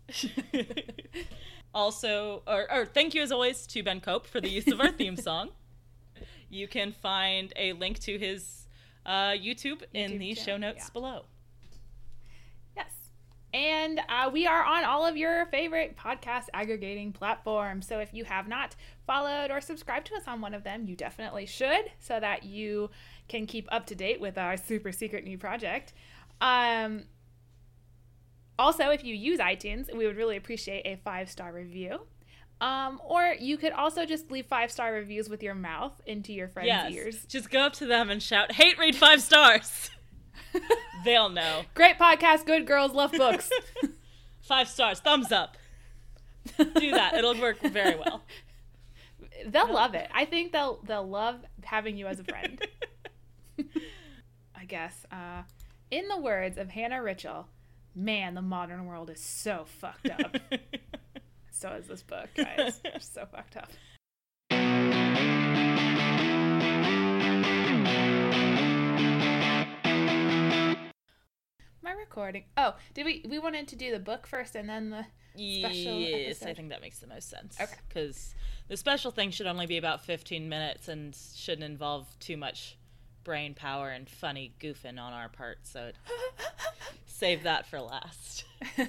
[1.74, 4.90] also, or, or thank you as always to Ben Cope for the use of our
[4.92, 5.50] theme song.
[6.48, 8.68] You can find a link to his
[9.04, 10.44] uh, YouTube, YouTube in the channel.
[10.44, 10.92] show notes yeah.
[10.92, 11.24] below.
[12.76, 12.92] Yes.
[13.52, 17.86] And uh, we are on all of your favorite podcast aggregating platforms.
[17.86, 18.76] So if you have not
[19.06, 22.90] followed or subscribed to us on one of them, you definitely should so that you
[23.28, 25.92] can keep up to date with our super secret new project.
[26.40, 27.04] Um,
[28.58, 32.00] also, if you use iTunes, we would really appreciate a five star review.
[32.60, 36.48] Um, or you could also just leave five star reviews with your mouth into your
[36.48, 36.92] friends' yes.
[36.92, 37.24] ears.
[37.26, 39.90] Just go up to them and shout, "Hate read five stars."
[41.04, 41.62] They'll know.
[41.74, 43.50] Great podcast, good girls love books.
[44.40, 45.58] five stars, thumbs up.
[46.56, 48.22] Do that; it'll work very well.
[49.46, 50.08] They'll love it.
[50.14, 52.58] I think they'll they'll love having you as a friend.
[54.54, 55.04] I guess.
[55.12, 55.42] Uh,
[55.90, 57.44] in the words of Hannah Richell,
[57.96, 60.36] man, the modern world is so fucked up.
[61.50, 62.80] so is this book, guys.
[63.00, 63.70] so fucked up.
[71.82, 72.44] My recording.
[72.56, 73.24] Oh, did we?
[73.28, 75.04] We wanted to do the book first and then the
[75.60, 76.00] special.
[76.00, 76.48] Yes, episode?
[76.48, 77.56] I think that makes the most sense.
[77.60, 77.76] Okay.
[77.88, 78.34] Because
[78.68, 82.76] the special thing should only be about 15 minutes and shouldn't involve too much
[83.26, 85.58] brain power and funny goofing on our part.
[85.64, 85.90] So
[87.06, 88.44] save that for last.
[88.78, 88.86] I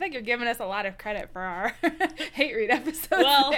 [0.00, 1.72] think you're giving us a lot of credit for our
[2.32, 3.20] hate read episode.
[3.20, 3.54] Well,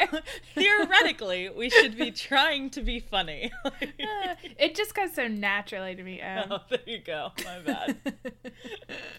[0.54, 3.50] theoretically, we should be trying to be funny.
[3.64, 6.20] Uh, it just comes so naturally to me.
[6.22, 7.32] Oh, there you go.
[7.42, 7.96] My bad.